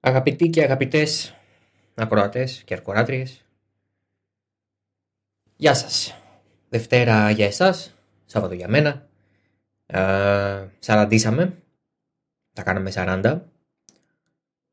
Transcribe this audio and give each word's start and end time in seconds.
Αγαπητοί 0.00 0.48
και 0.50 0.62
αγαπητές 0.62 1.34
ακροατές 1.94 2.62
και 2.64 2.74
αρκοράτριες, 2.74 3.44
γεια 5.56 5.74
σας. 5.74 6.22
Δευτέρα 6.68 7.30
για 7.30 7.46
εσάς, 7.46 7.94
Σάββατο 8.24 8.54
για 8.54 8.68
μένα. 8.68 9.08
Ε, 9.86 10.66
σαραντήσαμε, 10.78 11.62
τα 12.52 12.62
κάναμε 12.62 12.90
40. 12.90 13.40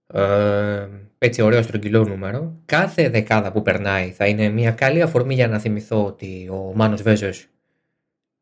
Ε, 0.08 0.88
έτσι 1.18 1.42
ωραίο 1.42 1.62
στρογγυλό 1.62 2.04
νούμερο. 2.04 2.62
Κάθε 2.66 3.10
δεκάδα 3.10 3.52
που 3.52 3.62
περνάει 3.62 4.12
θα 4.12 4.28
είναι 4.28 4.50
μια 4.50 4.72
καλή 4.72 5.02
αφορμή 5.02 5.34
για 5.34 5.48
να 5.48 5.60
θυμηθώ 5.60 6.06
ότι 6.06 6.50
ο 6.52 6.72
Μάνος 6.76 7.02
Βέζος 7.02 7.48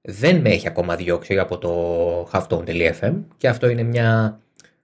δεν 0.02 0.42
με 0.42 0.50
έχει 0.50 0.68
ακόμα 0.68 0.96
διώξει 0.96 1.40
από 1.40 1.58
το 1.58 2.30
halftone.fm 2.32 3.24
και 3.38 3.48
αυτό 3.48 3.68
είναι 3.68 3.84
μια 3.84 4.40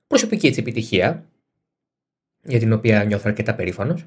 προσωπική 0.08 0.48
έτσι 0.48 0.60
επιτυχία 0.60 1.24
για 2.44 2.60
την 2.60 2.74
οποία 2.74 3.04
νιώθω 3.04 3.24
αρκετά 3.28 3.56
περήφανος. 3.56 4.06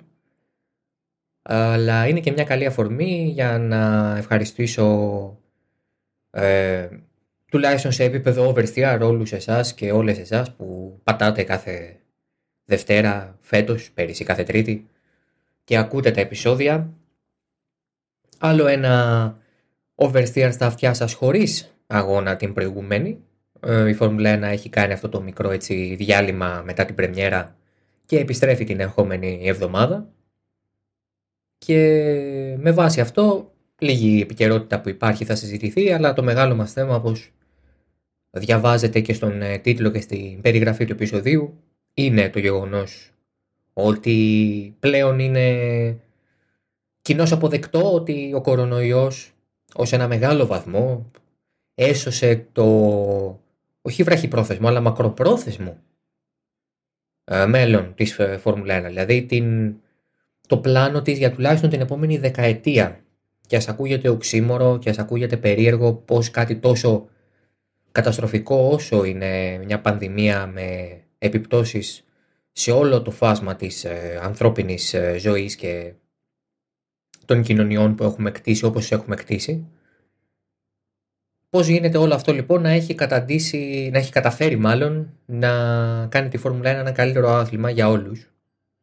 Αλλά 1.43 2.07
είναι 2.09 2.21
και 2.21 2.33
μια 2.33 2.45
καλή 2.45 2.67
αφορμή 2.67 3.31
για 3.35 3.59
να 3.59 4.15
ευχαριστήσω 4.17 5.39
ε, 6.31 6.89
τουλάχιστον 7.51 7.93
σε 7.93 8.05
επίπεδο 8.05 8.53
oversteer 8.53 8.99
όλους 9.03 9.33
εσάς 9.33 9.75
και 9.75 9.93
όλες 9.93 10.19
εσάς 10.19 10.55
που 10.55 11.01
πατάτε 11.05 11.43
κάθε 11.43 11.97
Δευτέρα, 12.65 13.39
φέτος, 13.41 13.91
πέρυσι, 13.91 14.25
κάθε 14.25 14.43
Τρίτη 14.43 14.89
και 15.65 15.77
ακούτε 15.77 16.11
τα 16.11 16.21
επεισόδια. 16.21 16.93
Άλλο 18.39 18.67
ένα 18.67 19.37
oversteer 19.95 20.49
στα 20.53 20.67
αυτιά 20.67 20.95
σας 20.95 21.13
χωρίς 21.13 21.75
αγώνα 21.87 22.37
την 22.37 22.53
προηγούμενη. 22.53 23.19
Ε, 23.61 23.89
η 23.89 23.95
Φόρμουλα 23.95 24.39
1 24.39 24.43
έχει 24.43 24.69
κάνει 24.69 24.93
αυτό 24.93 25.09
το 25.09 25.23
μικρό 25.23 25.51
έτσι 25.51 25.95
διάλειμμα 25.95 26.63
μετά 26.65 26.85
την 26.85 26.95
πρεμιέρα 26.95 27.57
και 28.07 28.19
επιστρέφει 28.19 28.65
την 28.65 28.81
ερχόμενη 28.81 29.41
εβδομάδα. 29.45 30.09
Και 31.59 31.77
με 32.59 32.73
βάση 32.73 33.01
αυτό, 33.01 33.53
λίγη 33.79 34.21
επικαιρότητα 34.21 34.81
που 34.81 34.89
υπάρχει 34.89 35.25
θα 35.25 35.35
συζητηθεί, 35.35 35.93
αλλά 35.93 36.13
το 36.13 36.23
μεγάλο 36.23 36.55
μας 36.55 36.73
θέμα, 36.73 36.95
όπως 36.95 37.33
διαβάζετε 38.31 39.01
και 39.01 39.13
στον 39.13 39.43
ε, 39.43 39.59
τίτλο 39.59 39.91
και 39.91 40.01
στην 40.01 40.41
περιγραφή 40.41 40.85
του 40.85 40.93
επεισοδίου, 40.93 41.59
είναι 41.95 42.31
το 42.31 42.39
γεγονός 42.39 43.13
ότι 43.73 44.77
πλέον 44.79 45.19
είναι 45.19 45.99
κοινώς 47.03 47.33
αποδεκτό 47.33 47.95
ότι 47.95 48.33
ο 48.35 48.41
κορονοϊός 48.41 49.33
ως 49.75 49.93
ένα 49.93 50.09
μεγάλο 50.09 50.47
βαθμό 50.47 51.11
έσωσε 51.75 52.47
το 52.53 52.65
όχι 53.83 54.03
βραχυπρόθεσμο 54.03 54.69
αλλά 54.69 54.81
μακροπρόθεσμο 54.81 55.71
ε, 55.71 55.92
μέλλον 57.47 57.95
της 57.95 58.19
ε, 58.19 58.39
Φόρμουλα 58.39 58.81
1. 58.81 58.85
Δηλαδή 58.87 59.23
την, 59.23 59.75
το 60.47 60.59
πλάνο 60.59 61.03
της 61.03 61.19
για 61.19 61.33
τουλάχιστον 61.33 61.71
την 61.71 61.81
επόμενη 61.81 62.19
δεκαετία. 62.19 63.01
Και 63.47 63.57
ας 63.57 63.69
ακούγεται 63.69 64.09
οξύμορο 64.09 64.79
και 64.79 64.91
ας 64.91 64.99
ακούγεται 64.99 65.37
περίεργο 65.37 65.93
πως 65.93 66.31
κάτι 66.31 66.57
τόσο 66.57 67.09
καταστροφικό 67.93 68.69
όσο 68.73 69.05
είναι 69.05 69.61
μια 69.65 69.81
πανδημία 69.81 70.47
με 70.47 70.99
επιπτώσεις 71.19 72.05
σε 72.53 72.71
όλο 72.71 73.03
το 73.03 73.11
φάσμα 73.11 73.57
της 73.57 73.85
ε, 73.85 74.21
ανθρώπινης 74.23 74.95
ε, 74.95 75.17
ζωής 75.19 75.57
και 75.57 75.93
των 77.25 77.43
κοινωνιών 77.43 77.95
που 77.95 78.05
έχουμε 78.05 78.31
κτίσει 78.31 78.65
όπως 78.65 78.93
έχουμε 78.93 79.17
κτίσει 79.17 79.67
Πώς 81.53 81.67
γίνεται 81.67 81.99
όλο 81.99 82.15
αυτό 82.15 82.33
λοιπόν 82.33 82.63
να 82.63 82.71
έχει 82.71 82.95
καταντήσει, 82.95 83.89
να 83.93 83.99
έχει 83.99 84.13
καταφέρει 84.13 84.57
μάλλον 84.57 85.19
να 85.27 85.51
κάνει 86.07 86.29
τη 86.29 86.37
Φόρμουλα 86.37 86.73
1 86.73 86.75
ένα 86.75 86.93
καλύτερο 86.93 87.29
άθλημα 87.29 87.71
για 87.71 87.89
όλους 87.89 88.31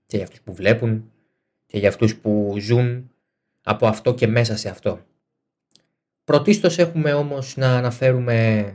και 0.06 0.16
για 0.16 0.26
αυτούς 0.26 0.42
που 0.42 0.54
βλέπουν 0.54 1.12
και 1.66 1.78
για 1.78 1.90
αυτούς 1.90 2.16
που 2.16 2.56
ζουν 2.60 3.12
από 3.64 3.88
αυτό 3.88 4.14
και 4.14 4.28
μέσα 4.28 4.58
σε 4.58 4.70
αυτό. 4.70 5.00
Πρωτίστως 6.24 6.78
έχουμε 6.78 7.14
όμως 7.14 7.58
να 7.58 7.78
αναφέρουμε 7.78 8.74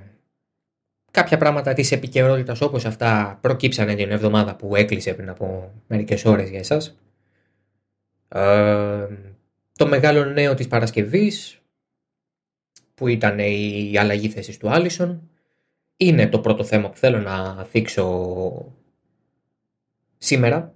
κάποια 1.10 1.36
πράγματα 1.36 1.72
της 1.72 1.92
επικαιρότητας 1.92 2.60
όπως 2.60 2.84
αυτά 2.84 3.38
προκύψανε 3.40 3.94
την 3.94 4.10
εβδομάδα 4.10 4.56
που 4.56 4.76
έκλεισε 4.76 5.14
πριν 5.14 5.28
από 5.28 5.72
μερικές 5.86 6.24
ώρες 6.24 6.50
για 6.50 6.58
εσάς. 6.58 6.98
Ε, 8.28 9.06
το 9.72 9.86
μεγάλο 9.86 10.24
νέο 10.24 10.54
της 10.54 10.68
Παρασκευής 10.68 11.58
που 12.94 13.08
ήταν 13.08 13.38
η 13.38 13.92
αλλαγή 13.98 14.28
θέσης 14.28 14.56
του 14.56 14.70
Άλισον. 14.70 15.28
Είναι 15.96 16.28
το 16.28 16.38
πρώτο 16.38 16.64
θέμα 16.64 16.90
που 16.90 16.96
θέλω 16.96 17.18
να 17.18 17.64
θίξω 17.64 18.72
σήμερα. 20.18 20.74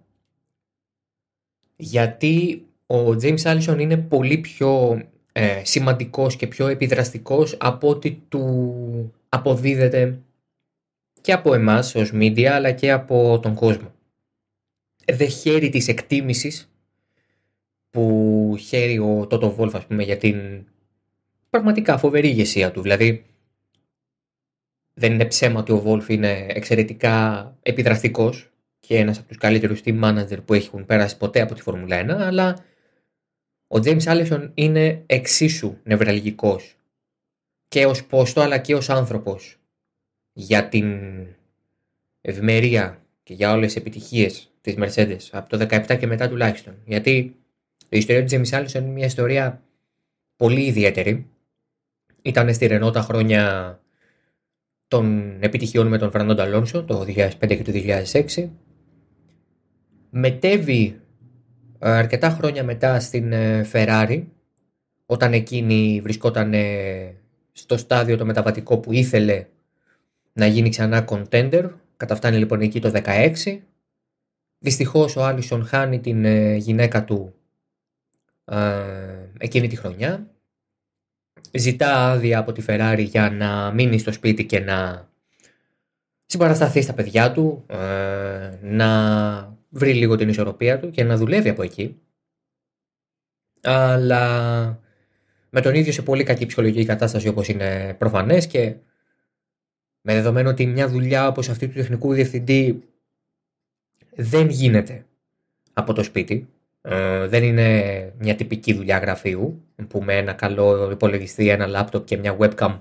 Γιατί 1.77 2.67
ο 2.87 3.09
James 3.09 3.43
Allison 3.43 3.77
είναι 3.79 3.97
πολύ 3.97 4.39
πιο 4.39 5.03
ε, 5.33 5.65
σημαντικός 5.65 6.37
και 6.37 6.47
πιο 6.47 6.67
επιδραστικός 6.67 7.57
από 7.61 7.89
ό,τι 7.89 8.13
του 8.29 9.15
αποδίδεται 9.29 10.21
και 11.21 11.33
από 11.33 11.55
εμάς 11.55 11.95
ως 11.95 12.11
media 12.15 12.45
αλλά 12.45 12.73
και 12.73 12.91
από 12.91 13.39
τον 13.43 13.55
κόσμο. 13.55 13.93
Δεν 15.05 15.29
χαίρει 15.29 15.69
της 15.69 15.89
εκτίμησης 15.89 16.73
που 17.91 18.57
χαίρει 18.61 18.99
ο 18.99 19.27
Τότο 19.27 19.51
Βόλφ 19.51 19.75
ας 19.75 19.87
πούμε 19.87 20.03
για 20.03 20.17
την 20.17 20.67
πραγματικά 21.51 21.99
φοβερή 21.99 22.29
ηγεσία 22.29 22.71
του. 22.71 22.83
Δηλαδή, 22.83 23.25
δεν 24.95 25.13
είναι 25.13 25.25
ψέμα 25.25 25.61
ότι 25.61 25.73
ο 25.73 25.81
Βόλφ 25.81 26.09
είναι 26.09 26.47
εξαιρετικά 26.49 27.57
επιδραστικός 27.63 28.51
και 28.81 28.97
ένας 28.97 29.19
από 29.19 29.29
τους 29.29 29.37
καλύτερους 29.37 29.81
team 29.85 30.05
manager 30.05 30.45
που 30.45 30.55
έχουν 30.55 30.87
πέρασει 30.87 31.17
ποτέ 31.17 31.41
από 31.41 31.55
τη 31.55 31.63
Φόρμουλα 31.63 32.05
1, 32.05 32.09
αλλά 32.09 32.65
ο 33.67 33.77
James 33.85 34.03
Allison 34.03 34.51
είναι 34.55 35.03
εξίσου 35.07 35.77
νευραλγικός 35.83 36.77
και 37.69 37.87
ως 37.87 38.07
πόστο 38.07 38.41
αλλά 38.41 38.59
και 38.59 38.75
ως 38.75 38.91
άνθρωπος 38.91 39.59
για 40.33 40.69
την 40.69 40.99
ευημερία 42.21 43.03
και 43.23 43.35
για 43.35 43.53
όλες 43.53 43.67
τις 43.67 43.77
επιτυχίες 43.77 44.51
της 44.61 44.75
Mercedes 44.79 45.29
από 45.31 45.49
το 45.49 45.67
17 45.71 45.99
και 45.99 46.07
μετά 46.07 46.29
τουλάχιστον. 46.29 46.75
Γιατί 46.85 47.37
η 47.89 47.99
ιστορία 47.99 48.25
του 48.25 48.31
James 48.31 48.59
Allison 48.59 48.75
είναι 48.75 48.91
μια 48.91 49.07
ιστορία 49.07 49.63
πολύ 50.37 50.67
ιδιαίτερη 50.67 51.27
ήταν 52.23 52.55
στη 52.55 52.67
Ρενό 52.67 52.91
τα 52.91 53.01
χρόνια 53.01 53.75
των 54.89 55.37
επιτυχιών 55.41 55.87
με 55.87 55.99
τον 55.99 56.11
Φερνάντο 56.11 56.43
Αλόνσο 56.43 56.85
το 56.85 57.01
2005 57.01 57.29
και 57.39 57.63
το 57.63 57.73
2006. 58.13 58.49
Μετέβη 60.11 61.01
ε, 61.79 61.91
αρκετά 61.91 62.31
χρόνια 62.31 62.65
μετά 62.65 63.01
στην 63.01 63.33
Ferrari 63.73 64.25
όταν 65.07 65.33
εκείνη 65.33 66.01
βρισκόταν 66.03 66.55
στο 67.53 67.77
στάδιο 67.77 68.17
το 68.17 68.25
μεταβατικό 68.25 68.79
που 68.79 68.93
ήθελε 68.93 69.47
να 70.33 70.47
γίνει 70.47 70.69
ξανά 70.69 71.05
contender. 71.09 71.71
Καταφτάνει 71.97 72.37
λοιπόν 72.37 72.61
εκεί 72.61 72.81
το 72.81 72.91
2016. 72.95 73.59
Δυστυχώς 74.59 75.17
ο 75.17 75.25
Άλισον 75.25 75.65
χάνει 75.65 76.01
την 76.01 76.25
ε, 76.25 76.57
γυναίκα 76.57 77.05
του 77.05 77.35
ε, 78.45 78.57
εκείνη 79.39 79.69
τη 79.69 79.77
χρονιά 79.77 80.31
ζητά 81.53 82.11
άδεια 82.11 82.39
από 82.39 82.53
τη 82.53 82.63
Ferrari 82.67 83.05
για 83.09 83.31
να 83.31 83.73
μείνει 83.73 83.99
στο 83.99 84.13
σπίτι 84.13 84.47
και 84.47 84.61
να 84.61 85.09
συμπαρασταθεί 86.27 86.81
στα 86.81 86.93
παιδιά 86.93 87.33
του, 87.33 87.65
ε, 87.67 88.59
να 88.63 89.57
βρει 89.69 89.95
λίγο 89.95 90.17
την 90.17 90.29
ισορροπία 90.29 90.79
του 90.79 90.91
και 90.91 91.05
να 91.05 91.17
δουλεύει 91.17 91.49
από 91.49 91.63
εκεί. 91.63 92.01
Αλλά 93.63 94.81
με 95.51 95.61
τον 95.61 95.75
ίδιο 95.75 95.93
σε 95.93 96.03
πολύ 96.03 96.25
κακή 96.25 96.47
ψυχολογική 96.47 96.85
κατάσταση 96.85 97.29
όπως 97.29 97.49
είναι 97.49 97.95
προφανές 97.99 98.47
και 98.47 98.75
με 100.01 100.15
δεδομένο 100.15 100.51
ότι 100.51 100.67
μια 100.67 100.89
δουλειά 100.89 101.27
όπως 101.27 101.49
αυτή 101.49 101.69
του 101.69 101.75
τεχνικού 101.75 102.13
διευθυντή 102.13 102.83
δεν 104.15 104.49
γίνεται 104.49 105.07
από 105.73 105.93
το 105.93 106.03
σπίτι, 106.03 106.49
ε, 106.91 107.27
δεν 107.27 107.43
είναι 107.43 108.13
μια 108.19 108.35
τυπική 108.35 108.75
δουλειά 108.75 108.99
γραφείου 108.99 109.63
που 109.89 110.03
με 110.03 110.17
ένα 110.17 110.33
καλό 110.33 110.91
υπολογιστή, 110.91 111.49
ένα 111.49 111.67
λάπτοπ 111.67 112.05
και 112.05 112.17
μια 112.17 112.37
webcam 112.39 112.79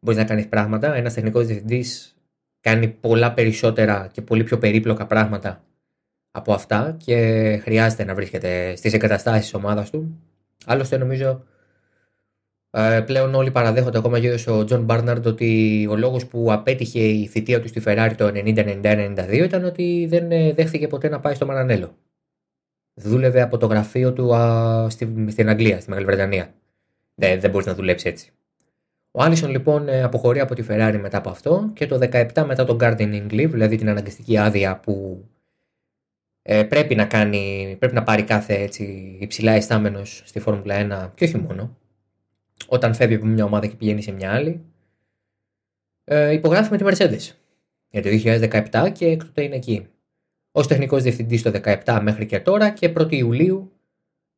μπορείς 0.00 0.20
να 0.20 0.24
κάνεις 0.26 0.48
πράγματα. 0.48 0.94
Ένας 0.94 1.14
τεχνικός 1.14 1.46
διευθυντής 1.46 2.16
κάνει 2.60 2.88
πολλά 2.88 3.32
περισσότερα 3.32 4.08
και 4.12 4.22
πολύ 4.22 4.44
πιο 4.44 4.58
περίπλοκα 4.58 5.06
πράγματα 5.06 5.64
από 6.30 6.52
αυτά 6.52 6.96
και 7.04 7.16
χρειάζεται 7.62 8.04
να 8.04 8.14
βρίσκεται 8.14 8.76
στις 8.76 8.92
εγκαταστάσεις 8.92 9.42
της 9.42 9.54
ομάδας 9.54 9.90
του. 9.90 10.20
Άλλωστε, 10.66 10.96
νομίζω 10.96 11.44
ε, 12.70 13.00
πλέον 13.06 13.34
όλοι 13.34 13.50
παραδέχονται 13.50 13.98
ακόμα 13.98 14.20
και 14.20 14.50
ο 14.50 14.64
Τζον 14.64 14.84
Μπάρναρντ 14.84 15.26
ότι 15.26 15.86
ο 15.90 15.96
λόγος 15.96 16.26
που 16.26 16.52
απέτυχε 16.52 17.00
η 17.00 17.26
θητεία 17.26 17.60
του 17.60 17.68
στη 17.68 17.82
Ferrari 17.84 18.12
το 18.16 18.26
90-91-92 18.26 19.32
ήταν 19.32 19.64
ότι 19.64 20.06
δεν 20.08 20.30
ε, 20.32 20.52
δέχθηκε 20.52 20.86
ποτέ 20.86 21.08
να 21.08 21.20
πάει 21.20 21.34
στο 21.34 21.46
Μαρανέλο 21.46 21.96
δούλευε 22.94 23.40
από 23.40 23.58
το 23.58 23.66
γραφείο 23.66 24.12
του 24.12 24.34
α, 24.34 24.90
στη, 24.90 25.26
στην 25.28 25.48
Αγγλία, 25.48 25.80
στη 25.80 25.88
Μεγάλη 25.88 26.06
Βρετανία. 26.06 26.54
Δεν, 27.14 27.40
δεν 27.40 27.50
μπορείς 27.50 27.66
να 27.66 27.74
δουλέψεις 27.74 28.10
έτσι. 28.10 28.32
Ο 29.10 29.22
Άλισον 29.22 29.50
λοιπόν 29.50 29.88
ε, 29.88 30.02
αποχωρεί 30.02 30.40
από 30.40 30.54
τη 30.54 30.64
Ferrari 30.68 30.98
μετά 31.00 31.18
από 31.18 31.30
αυτό 31.30 31.70
και 31.74 31.86
το 31.86 31.98
17 32.12 32.44
μετά 32.46 32.64
τον 32.64 32.78
gardening 32.80 33.30
leave, 33.30 33.50
δηλαδή 33.50 33.76
την 33.76 33.88
αναγκαστική 33.88 34.38
άδεια 34.38 34.80
που 34.80 35.24
ε, 36.42 36.62
πρέπει, 36.62 36.94
να 36.94 37.04
κάνει, 37.04 37.76
πρέπει 37.78 37.94
να 37.94 38.02
πάρει 38.02 38.22
κάθε 38.22 38.54
έτσι, 38.54 39.16
υψηλά 39.20 39.52
αισθάμενος 39.52 40.22
στη 40.24 40.40
Φόρμουλα 40.40 41.06
1 41.06 41.10
και 41.14 41.24
όχι 41.24 41.36
μόνο. 41.36 41.76
Όταν 42.66 42.94
φεύγει 42.94 43.14
από 43.14 43.26
μια 43.26 43.44
ομάδα 43.44 43.66
και 43.66 43.76
πηγαίνει 43.76 44.02
σε 44.02 44.12
μια 44.12 44.32
άλλη. 44.32 44.64
Ε, 46.04 46.32
υπογράφει 46.32 46.70
με 46.70 46.76
τη 46.76 46.84
Mercedes 46.86 47.36
για 47.88 48.02
το 48.02 48.08
2017 48.72 48.92
και 48.92 49.06
έκτοτε 49.06 49.42
είναι 49.42 49.56
εκεί. 49.56 49.86
Ω 50.52 50.66
τεχνικός 50.66 51.02
διευθυντής 51.02 51.42
το 51.42 51.50
2017 51.84 51.98
μέχρι 52.02 52.26
και 52.26 52.40
τώρα 52.40 52.70
και 52.70 52.92
1η 52.96 53.12
Ιουλίου 53.12 53.72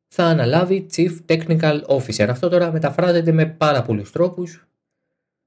θα 0.07 0.23
αναλάβει 0.23 0.85
Chief 0.95 1.11
Technical 1.25 1.81
Officer. 1.81 2.27
Αυτό 2.29 2.49
τώρα 2.49 2.71
μεταφράζεται 2.71 3.31
με 3.31 3.45
πάρα 3.45 3.81
πολλούς 3.81 4.11
τρόπους, 4.11 4.67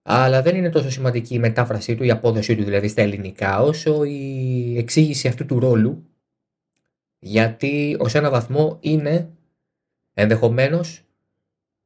αλλά 0.03 0.43
δεν 0.43 0.57
είναι 0.57 0.71
τόσο 0.71 0.91
σημαντική 0.91 1.35
η 1.35 1.39
μετάφρασή 1.39 1.95
του, 1.95 2.05
η 2.05 2.11
απόδοσή 2.11 2.57
του 2.57 2.65
δηλαδή 2.65 2.89
στα 2.89 3.03
ελληνικά, 3.03 3.61
όσο 3.61 4.05
η 4.05 4.79
εξήγηση 4.79 5.29
αυτού 5.29 5.47
του 5.47 5.59
ρόλου, 5.59 6.07
γιατί 7.19 7.97
ως 7.99 8.15
ένα 8.15 8.31
βαθμό 8.31 8.77
είναι 8.81 9.31
ενδεχομένως 10.15 11.03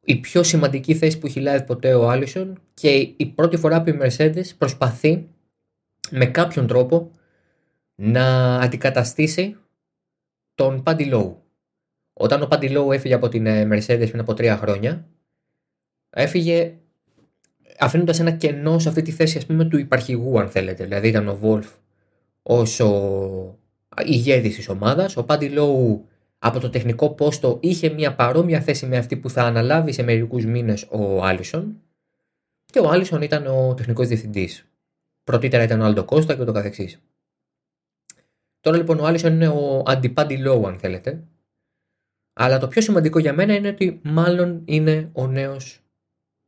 η 0.04 0.16
πιο 0.16 0.42
σημαντική 0.42 0.94
θέση 0.94 1.18
που 1.18 1.26
έχει 1.26 1.40
λάβει 1.40 1.64
ποτέ 1.64 1.94
ο 1.94 2.10
Άλισον 2.10 2.60
και 2.74 2.90
η 3.16 3.26
πρώτη 3.34 3.56
φορά 3.56 3.82
που 3.82 3.90
η 3.90 3.98
Mercedes 4.02 4.44
προσπαθεί 4.58 5.28
με 6.10 6.26
κάποιον 6.26 6.66
τρόπο 6.66 7.10
να 8.04 8.56
αντικαταστήσει 8.56 9.56
τον 10.54 10.82
Πάντι 10.82 11.12
Όταν 12.12 12.42
ο 12.42 12.46
Πάντι 12.46 12.74
έφυγε 12.92 13.14
από 13.14 13.28
την 13.28 13.46
ε, 13.46 13.62
Mercedes 13.62 14.08
πριν 14.08 14.20
από 14.20 14.34
τρία 14.34 14.56
χρόνια, 14.56 15.06
έφυγε 16.10 16.74
αφήνοντας 17.78 18.20
ένα 18.20 18.30
κενό 18.30 18.78
σε 18.78 18.88
αυτή 18.88 19.02
τη 19.02 19.10
θέση 19.10 19.38
ας 19.38 19.46
πούμε 19.46 19.64
του 19.64 19.78
υπαρχηγού 19.78 20.40
αν 20.40 20.48
θέλετε. 20.48 20.84
Δηλαδή 20.84 21.08
ήταν 21.08 21.28
ο 21.28 21.36
Βόλφ 21.36 21.70
ως 22.42 22.80
ο 22.80 23.58
ηγέτης 24.04 24.54
της 24.56 24.68
ομάδας, 24.68 25.16
ο 25.16 25.24
Πάντι 25.24 25.52
από 26.38 26.58
το 26.58 26.70
τεχνικό 26.70 27.10
πόστο 27.10 27.58
είχε 27.62 27.88
μια 27.88 28.14
παρόμοια 28.14 28.60
θέση 28.60 28.86
με 28.86 28.96
αυτή 28.96 29.16
που 29.16 29.30
θα 29.30 29.42
αναλάβει 29.42 29.92
σε 29.92 30.02
μερικούς 30.02 30.44
μήνες 30.44 30.86
ο 30.90 31.24
Άλισον 31.24 31.80
και 32.64 32.78
ο 32.78 32.88
Άλισον 32.88 33.22
ήταν 33.22 33.46
ο 33.46 33.74
τεχνικός 33.74 34.08
διευθυντής. 34.08 34.66
Πρωτήτερα 35.24 35.62
ήταν 35.62 35.80
ο 35.80 35.84
Άλντο 35.84 36.04
Κόστα 36.04 36.34
και 36.34 36.44
το 36.44 36.52
καθεξής. 36.52 37.00
Τώρα 38.62 38.76
λοιπόν 38.76 38.98
ο 38.98 39.04
Άλισον 39.04 39.32
είναι 39.32 39.48
ο 39.48 39.82
αντι- 39.86 40.14
Paddy 40.14 40.42
Lowe 40.46 40.64
αν 40.66 40.78
θέλετε. 40.78 41.22
Αλλά 42.32 42.58
το 42.58 42.68
πιο 42.68 42.82
σημαντικό 42.82 43.18
για 43.18 43.32
μένα 43.32 43.54
είναι 43.54 43.68
ότι 43.68 44.00
μάλλον 44.02 44.62
είναι 44.64 45.10
ο 45.12 45.26
νέος 45.26 45.80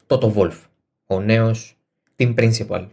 Toto 0.07 0.35
Wolff. 0.35 0.59
Ο 1.07 1.21
νέος 1.21 1.77
team 2.17 2.35
principal. 2.35 2.89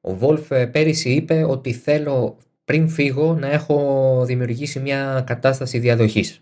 Ο 0.00 0.18
Wolf 0.20 0.50
ε, 0.50 0.66
πέρυσι 0.66 1.10
είπε 1.10 1.44
ότι 1.44 1.72
θέλω 1.72 2.36
πριν 2.64 2.88
φύγω 2.88 3.34
να 3.34 3.46
έχω 3.46 4.22
δημιουργήσει 4.26 4.80
μια 4.80 5.24
κατάσταση 5.26 5.78
διαδοχής. 5.78 6.40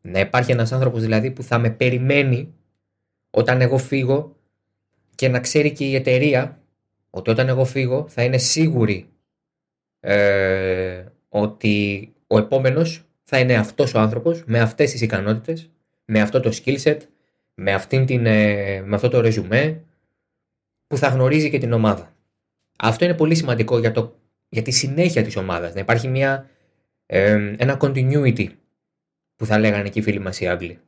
Να 0.00 0.20
υπάρχει 0.20 0.52
ένας 0.52 0.72
άνθρωπος 0.72 1.00
δηλαδή 1.00 1.30
που 1.30 1.42
θα 1.42 1.58
με 1.58 1.70
περιμένει 1.70 2.54
όταν 3.30 3.60
εγώ 3.60 3.78
φύγω 3.78 4.36
και 5.14 5.28
να 5.28 5.40
ξέρει 5.40 5.72
και 5.72 5.84
η 5.84 5.94
εταιρεία 5.94 6.60
ότι 7.10 7.30
όταν 7.30 7.48
εγώ 7.48 7.64
φύγω 7.64 8.08
θα 8.08 8.22
είναι 8.22 8.38
σίγουρη 8.38 9.12
ε, 10.00 10.91
ότι 11.34 12.08
ο 12.26 12.38
επόμενος 12.38 13.04
θα 13.22 13.38
είναι 13.38 13.54
αυτός 13.54 13.94
ο 13.94 13.98
άνθρωπος 13.98 14.42
με 14.46 14.60
αυτές 14.60 14.90
τις 14.90 15.00
ικανότητες, 15.00 15.70
με 16.04 16.20
αυτό 16.20 16.40
το 16.40 16.50
skill 16.52 16.78
set, 16.82 16.98
με, 17.54 17.72
αυτήν 17.72 18.06
την, 18.06 18.26
ε, 18.26 18.80
με 18.80 18.94
αυτό 18.94 19.08
το 19.08 19.20
ρεζουμέ 19.20 19.80
που 20.86 20.96
θα 20.96 21.08
γνωρίζει 21.08 21.50
και 21.50 21.58
την 21.58 21.72
ομάδα. 21.72 22.14
Αυτό 22.78 23.04
είναι 23.04 23.14
πολύ 23.14 23.34
σημαντικό 23.34 23.78
για, 23.78 23.92
το, 23.92 24.16
για 24.48 24.62
τη 24.62 24.70
συνέχεια 24.70 25.22
της 25.22 25.36
ομάδας. 25.36 25.74
Να 25.74 25.80
υπάρχει 25.80 26.08
μια, 26.08 26.50
ε, 27.06 27.54
ένα 27.56 27.76
continuity 27.80 28.46
που 29.36 29.46
θα 29.46 29.58
λέγανε 29.58 29.88
και 29.88 29.98
οι 29.98 30.02
φίλοι 30.02 30.18
μας 30.18 30.40
οι 30.40 30.48
Άγγλοι. 30.48 30.78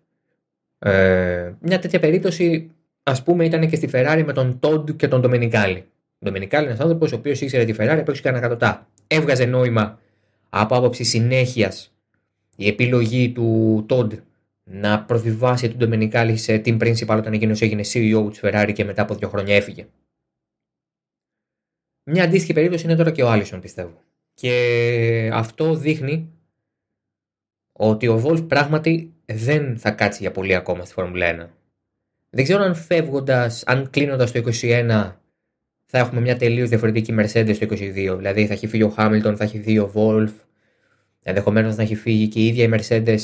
Ε, 0.78 1.52
μια 1.60 1.78
τέτοια 1.78 2.00
περίπτωση 2.00 2.70
ας 3.02 3.22
πούμε 3.22 3.44
ήταν 3.44 3.68
και 3.68 3.76
στη 3.76 3.88
Ferrari 3.92 4.22
με 4.26 4.32
τον 4.32 4.58
Todd 4.62 4.96
και 4.96 5.08
τον 5.08 5.20
Ντομενικάλη. 5.20 5.84
Ο 6.18 6.24
Ντομενικάλη 6.24 6.64
είναι 6.64 6.72
ένας 6.72 6.84
άνθρωπος 6.84 7.12
ο 7.12 7.16
οποίος 7.16 7.40
ήξερε 7.40 7.64
τη 7.64 7.74
Ferrari 7.78 7.98
από 8.00 8.10
έξω 8.10 8.22
και 8.22 8.28
ανακατοτά. 8.28 8.88
Έβγαζε 9.06 9.44
νόημα 9.44 9.98
από 10.60 10.76
άποψη 10.76 11.04
συνέχειας 11.04 11.94
η 12.56 12.66
επιλογή 12.66 13.32
του 13.32 13.86
Todd 13.88 14.10
να 14.64 15.04
προβιβάσει 15.04 15.68
τον 15.68 15.78
Ντομενικάλη 15.78 16.36
σε 16.36 16.62
team 16.64 16.80
principal 16.82 17.16
όταν 17.18 17.32
εκείνος 17.32 17.60
έγινε 17.60 17.82
CEO 17.84 18.28
της 18.30 18.40
Ferrari 18.42 18.72
και 18.74 18.84
μετά 18.84 19.02
από 19.02 19.14
δύο 19.14 19.28
χρόνια 19.28 19.56
έφυγε. 19.56 19.86
Μια 22.04 22.24
αντίστοιχη 22.24 22.52
περίπτωση 22.52 22.84
είναι 22.84 22.96
τώρα 22.96 23.10
και 23.10 23.22
ο 23.22 23.30
Άλισον 23.30 23.60
πιστεύω. 23.60 24.02
Και 24.34 25.30
αυτό 25.32 25.74
δείχνει 25.74 26.32
ότι 27.72 28.08
ο 28.08 28.22
Wolf 28.24 28.48
πράγματι 28.48 29.12
δεν 29.24 29.78
θα 29.78 29.90
κάτσει 29.90 30.18
για 30.22 30.30
πολύ 30.30 30.54
ακόμα 30.54 30.84
στη 30.84 30.94
Φόρμουλα 30.94 31.46
1. 31.46 31.48
Δεν 32.30 32.44
ξέρω 32.44 32.62
αν 32.62 32.74
φεύγοντας, 32.74 33.62
αν 33.66 33.90
κλείνοντας 33.90 34.32
το 34.32 34.38
21 34.38 35.12
θα 35.96 36.02
έχουμε 36.02 36.20
μια 36.20 36.36
τελείως 36.36 36.68
διαφορετική 36.68 37.14
Mercedes 37.18 37.56
το 37.58 37.66
22. 37.70 38.14
Δηλαδή 38.16 38.46
θα 38.46 38.52
έχει 38.52 38.66
φύγει 38.66 38.82
ο 38.82 38.88
Χάμιλτον, 38.88 39.36
θα 39.36 39.44
έχει 39.44 39.58
δει 39.58 39.78
ο 39.78 39.92
Wolf, 39.94 40.32
ενδεχομένως 41.22 41.76
να 41.76 41.82
έχει 41.82 41.94
φύγει 41.94 42.28
και 42.28 42.40
η 42.40 42.46
ίδια 42.46 42.64
η 42.64 42.68
Mercedes 42.72 43.18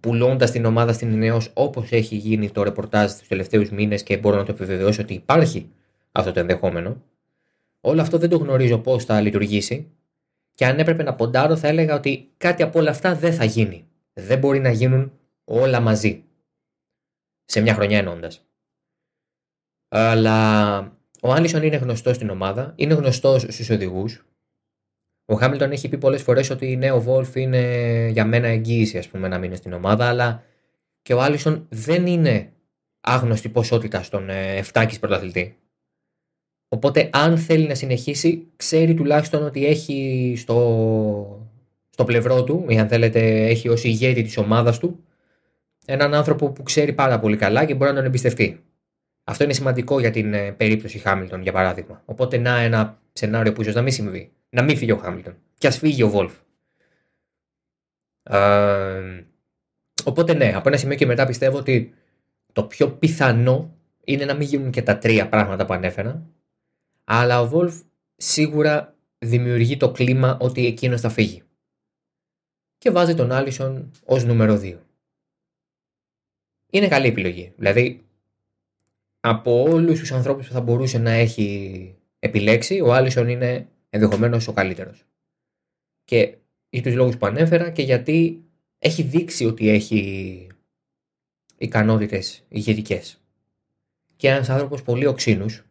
πουλώντας 0.00 0.50
την 0.50 0.64
ομάδα 0.64 0.92
στην 0.92 1.18
Νέο 1.18 1.40
όπως 1.54 1.90
έχει 1.90 2.16
γίνει 2.16 2.50
το 2.50 2.62
ρεπορτάζ 2.62 3.12
τους 3.12 3.28
τελευταίους 3.28 3.70
μήνες 3.70 4.02
και 4.02 4.16
μπορώ 4.16 4.36
να 4.36 4.44
το 4.44 4.52
επιβεβαιώσω 4.52 5.02
ότι 5.02 5.14
υπάρχει 5.14 5.70
αυτό 6.12 6.32
το 6.32 6.40
ενδεχόμενο. 6.40 7.02
Όλο 7.80 8.00
αυτό 8.00 8.18
δεν 8.18 8.28
το 8.28 8.36
γνωρίζω 8.36 8.78
πώς 8.78 9.04
θα 9.04 9.20
λειτουργήσει 9.20 9.90
και 10.54 10.66
αν 10.66 10.78
έπρεπε 10.78 11.02
να 11.02 11.14
ποντάρω 11.14 11.56
θα 11.56 11.68
έλεγα 11.68 11.94
ότι 11.94 12.28
κάτι 12.36 12.62
από 12.62 12.78
όλα 12.78 12.90
αυτά 12.90 13.14
δεν 13.14 13.32
θα 13.32 13.44
γίνει. 13.44 13.84
Δεν 14.12 14.38
μπορεί 14.38 14.60
να 14.60 14.70
γίνουν 14.70 15.12
όλα 15.44 15.80
μαζί. 15.80 16.24
Σε 17.44 17.60
μια 17.60 17.74
χρονιά 17.74 17.98
ενώντας. 17.98 18.44
Αλλά 19.88 20.98
ο 21.22 21.32
Άλισον 21.32 21.62
είναι 21.62 21.76
γνωστός 21.76 22.16
στην 22.16 22.30
ομάδα, 22.30 22.72
είναι 22.76 22.94
γνωστός 22.94 23.42
στους 23.42 23.70
οδηγούς. 23.70 24.24
Ο 25.24 25.34
Χάμιλτον 25.34 25.72
έχει 25.72 25.88
πει 25.88 25.98
πολλές 25.98 26.22
φορές 26.22 26.50
ότι 26.50 26.76
ναι, 26.76 26.90
ο 26.90 27.00
Βόλφ 27.00 27.34
είναι 27.36 27.60
για 28.12 28.24
μένα 28.24 28.48
εγγύηση 28.48 28.98
ας 28.98 29.08
πούμε, 29.08 29.28
να 29.28 29.38
μείνει 29.38 29.56
στην 29.56 29.72
ομάδα, 29.72 30.08
αλλά 30.08 30.42
και 31.02 31.14
ο 31.14 31.20
Άλισον 31.20 31.66
δεν 31.68 32.06
είναι 32.06 32.52
άγνωστη 33.00 33.48
ποσότητα 33.48 34.02
στον 34.02 34.28
7 34.28 34.30
ε, 34.30 34.86
πρωταθλητή. 35.00 35.56
Οπότε, 36.68 37.10
αν 37.12 37.38
θέλει 37.38 37.66
να 37.66 37.74
συνεχίσει, 37.74 38.46
ξέρει 38.56 38.94
τουλάχιστον 38.94 39.44
ότι 39.44 39.66
έχει 39.66 40.34
στο, 40.36 41.48
στο 41.90 42.04
πλευρό 42.04 42.44
του, 42.44 42.64
ή 42.68 42.78
αν 42.78 42.88
θέλετε, 42.88 43.46
έχει 43.46 43.68
ως 43.68 43.84
ηγέτη 43.84 44.22
της 44.22 44.36
ομάδας 44.36 44.78
του, 44.78 45.04
έναν 45.86 46.14
άνθρωπο 46.14 46.50
που 46.50 46.62
ξέρει 46.62 46.92
πάρα 46.92 47.18
πολύ 47.18 47.36
καλά 47.36 47.64
και 47.64 47.74
μπορεί 47.74 47.90
να 47.90 47.96
τον 47.96 48.04
εμπιστευτεί. 48.04 48.64
Αυτό 49.30 49.44
είναι 49.44 49.52
σημαντικό 49.52 50.00
για 50.00 50.10
την 50.10 50.34
ε, 50.34 50.52
περίπτωση 50.52 50.98
Χάμιλτον, 50.98 51.42
για 51.42 51.52
παράδειγμα. 51.52 52.02
Οπότε, 52.04 52.38
να 52.38 52.58
ένα 52.58 53.00
σενάριο 53.12 53.52
που 53.52 53.60
ίσως 53.60 53.74
να 53.74 53.82
μην 53.82 53.92
συμβεί. 53.92 54.32
Να 54.50 54.62
μην 54.62 54.76
φύγει 54.76 54.92
ο 54.92 54.96
Χάμιλτον. 54.96 55.36
Και 55.58 55.66
ας 55.66 55.78
φύγει 55.78 56.02
ο 56.02 56.08
Βόλφ. 56.08 56.34
Ε, 58.22 59.24
οπότε, 60.04 60.34
ναι, 60.34 60.52
από 60.54 60.68
ένα 60.68 60.76
σημείο 60.76 60.96
και 60.96 61.06
μετά 61.06 61.26
πιστεύω 61.26 61.58
ότι 61.58 61.94
το 62.52 62.64
πιο 62.64 62.90
πιθανό 62.90 63.76
είναι 64.04 64.24
να 64.24 64.34
μην 64.34 64.46
γίνουν 64.46 64.70
και 64.70 64.82
τα 64.82 64.98
τρία 64.98 65.28
πράγματα 65.28 65.66
που 65.66 65.72
ανέφερα. 65.72 66.26
Αλλά 67.04 67.40
ο 67.40 67.48
Βόλφ 67.48 67.80
σίγουρα 68.16 68.94
δημιουργεί 69.18 69.76
το 69.76 69.90
κλίμα 69.90 70.36
ότι 70.40 70.66
εκείνος 70.66 71.00
θα 71.00 71.08
φύγει. 71.08 71.42
Και 72.78 72.90
βάζει 72.90 73.14
τον 73.14 73.32
Άλισον 73.32 73.90
ως 74.04 74.24
νούμερο 74.24 74.60
2. 74.62 74.76
Είναι 76.70 76.88
καλή 76.88 77.06
επιλογή. 77.06 77.52
Δηλαδή, 77.56 78.04
από 79.20 79.62
όλους 79.62 79.98
τους 79.98 80.12
ανθρώπους 80.12 80.46
που 80.46 80.52
θα 80.52 80.60
μπορούσε 80.60 80.98
να 80.98 81.10
έχει 81.10 81.94
επιλέξει, 82.18 82.80
ο 82.80 82.92
Άλισον 82.92 83.28
είναι 83.28 83.68
ενδεχομένως 83.90 84.48
ο 84.48 84.52
καλύτερος. 84.52 85.04
Και 86.04 86.36
για 86.70 86.82
τους 86.82 86.94
λόγους 86.94 87.16
που 87.16 87.26
ανέφερα 87.26 87.70
και 87.70 87.82
γιατί 87.82 88.44
έχει 88.78 89.02
δείξει 89.02 89.44
ότι 89.44 89.68
έχει 89.68 90.46
ικανότητες 91.58 92.44
ηγετικές. 92.48 93.20
Και 94.16 94.28
ένας 94.28 94.48
άνθρωπος 94.48 94.82
πολύ 94.82 95.06
οξύνους, 95.06 95.64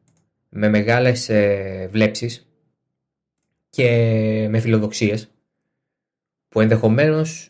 με 0.50 0.70
μεγάλες 0.70 1.30
ε, 1.30 1.88
βλέψεις 1.92 2.48
και 3.70 3.88
με 4.50 4.60
φιλοδοξίες, 4.60 5.30
που 6.48 6.62
ενδεχομένως 6.62 7.50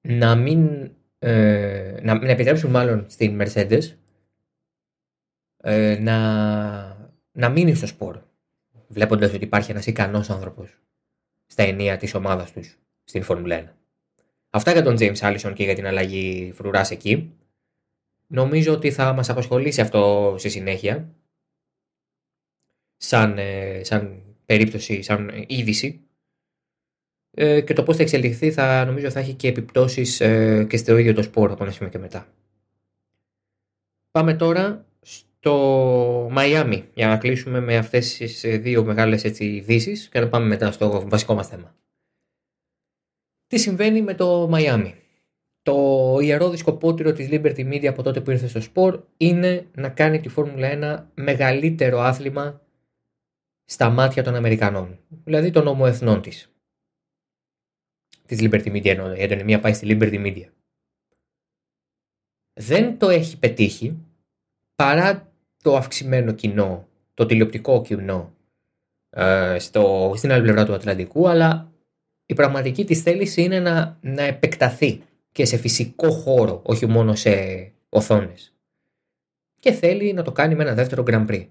να 0.00 0.34
μην. 0.34 0.90
Ε, 1.18 2.00
να, 2.02 2.14
να 2.18 2.30
επιτρέψουν 2.30 2.70
μάλλον 2.70 3.06
στην 3.08 3.40
Mercedes 3.42 3.94
ε, 5.66 5.98
να, 6.00 6.18
να 7.32 7.48
μείνει 7.48 7.74
στο 7.74 7.86
σπορ. 7.86 8.18
Βλέποντας 8.88 9.32
ότι 9.32 9.44
υπάρχει 9.44 9.70
ένας 9.70 9.86
ικανός 9.86 10.30
άνθρωπος 10.30 10.78
στα 11.46 11.62
ενία 11.62 11.96
της 11.96 12.14
ομάδας 12.14 12.52
τους 12.52 12.78
στην 13.04 13.22
Φόρμουλα 13.22 13.64
1. 13.64 13.68
Αυτά 14.50 14.72
για 14.72 14.82
τον 14.82 14.96
James 14.98 15.16
Allison 15.16 15.52
και 15.54 15.64
για 15.64 15.74
την 15.74 15.86
αλλαγή 15.86 16.52
φρουράς 16.54 16.90
εκεί. 16.90 17.32
Νομίζω 18.26 18.72
ότι 18.72 18.90
θα 18.90 19.12
μας 19.12 19.28
απασχολήσει 19.28 19.80
αυτό 19.80 20.34
στη 20.38 20.48
συνέχεια 20.48 21.14
σαν, 22.96 23.38
ε, 23.38 23.80
σαν 23.84 24.22
περίπτωση, 24.46 25.02
σαν 25.02 25.44
είδηση 25.46 26.00
ε, 27.30 27.60
και 27.60 27.72
το 27.72 27.82
πώς 27.82 27.96
θα 27.96 28.02
εξελιχθεί 28.02 28.52
θα 28.52 28.84
νομίζω 28.84 29.10
θα 29.10 29.20
έχει 29.20 29.34
και 29.34 29.48
επιπτώσεις 29.48 30.20
ε, 30.20 30.64
και 30.68 30.76
στο 30.76 30.96
ίδιο 30.96 31.14
το 31.14 31.22
σπόρο 31.22 31.52
από 31.52 31.62
ένα 31.62 31.72
σημείο 31.72 31.90
και 31.90 31.98
μετά. 31.98 32.26
Πάμε 34.10 34.34
τώρα 34.34 34.86
στο 35.44 36.28
Μαϊάμι 36.30 36.88
για 36.94 37.06
να 37.06 37.16
κλείσουμε 37.16 37.60
με 37.60 37.76
αυτές 37.76 38.16
τις 38.16 38.40
δύο 38.40 38.84
μεγάλες 38.84 39.24
έτσι, 39.24 39.44
ειδήσεις 39.44 40.08
και 40.08 40.20
να 40.20 40.28
πάμε 40.28 40.46
μετά 40.46 40.72
στο 40.72 41.08
βασικό 41.08 41.34
μας 41.34 41.48
θέμα. 41.48 41.74
Τι 43.46 43.58
συμβαίνει 43.58 44.02
με 44.02 44.14
το 44.14 44.48
Μαϊάμι; 44.48 44.94
Το 45.62 46.18
ιερό 46.20 46.50
δισκοπότηρο 46.50 47.12
της 47.12 47.28
Liberty 47.30 47.72
Media 47.72 47.86
από 47.86 48.02
τότε 48.02 48.20
που 48.20 48.30
ήρθε 48.30 48.46
στο 48.46 48.60
σπορ 48.60 49.02
είναι 49.16 49.66
να 49.74 49.88
κάνει 49.88 50.20
τη 50.20 50.28
Φόρμουλα 50.28 51.06
1 51.14 51.22
μεγαλύτερο 51.22 52.00
άθλημα 52.00 52.60
στα 53.64 53.90
μάτια 53.90 54.22
των 54.22 54.34
Αμερικανών, 54.34 54.98
δηλαδή 55.24 55.50
των 55.50 55.66
ομοεθνών 55.66 56.22
της. 56.22 56.52
Της 58.26 58.38
Liberty 58.40 58.72
Media 58.72 58.86
εννοώ, 58.86 59.14
η 59.14 59.44
μία 59.44 59.60
πάει 59.60 59.72
στη 59.72 59.86
Liberty 59.90 60.26
Media. 60.26 60.48
Δεν 62.52 62.98
το 62.98 63.08
έχει 63.08 63.38
πετύχει 63.38 63.98
παρά 64.74 65.33
το 65.64 65.76
αυξημένο 65.76 66.32
κοινό, 66.32 66.88
το 67.14 67.26
τηλεοπτικό 67.26 67.82
κοινό 67.82 68.34
ε, 69.10 69.56
στο, 69.58 70.12
στην 70.16 70.32
άλλη 70.32 70.42
πλευρά 70.42 70.64
του 70.64 70.74
Ατλαντικού, 70.74 71.28
αλλά 71.28 71.72
η 72.26 72.34
πραγματική 72.34 72.84
της 72.84 73.02
θέληση 73.02 73.42
είναι 73.42 73.60
να, 73.60 73.98
να 74.00 74.22
επεκταθεί 74.22 75.02
και 75.32 75.44
σε 75.44 75.56
φυσικό 75.56 76.10
χώρο, 76.10 76.60
όχι 76.64 76.86
μόνο 76.86 77.14
σε 77.14 77.32
οθόνες. 77.88 78.54
Και 79.60 79.72
θέλει 79.72 80.12
να 80.12 80.22
το 80.22 80.32
κάνει 80.32 80.54
με 80.54 80.62
ένα 80.62 80.74
δεύτερο 80.74 81.02
Grand 81.06 81.26
Prix. 81.26 81.46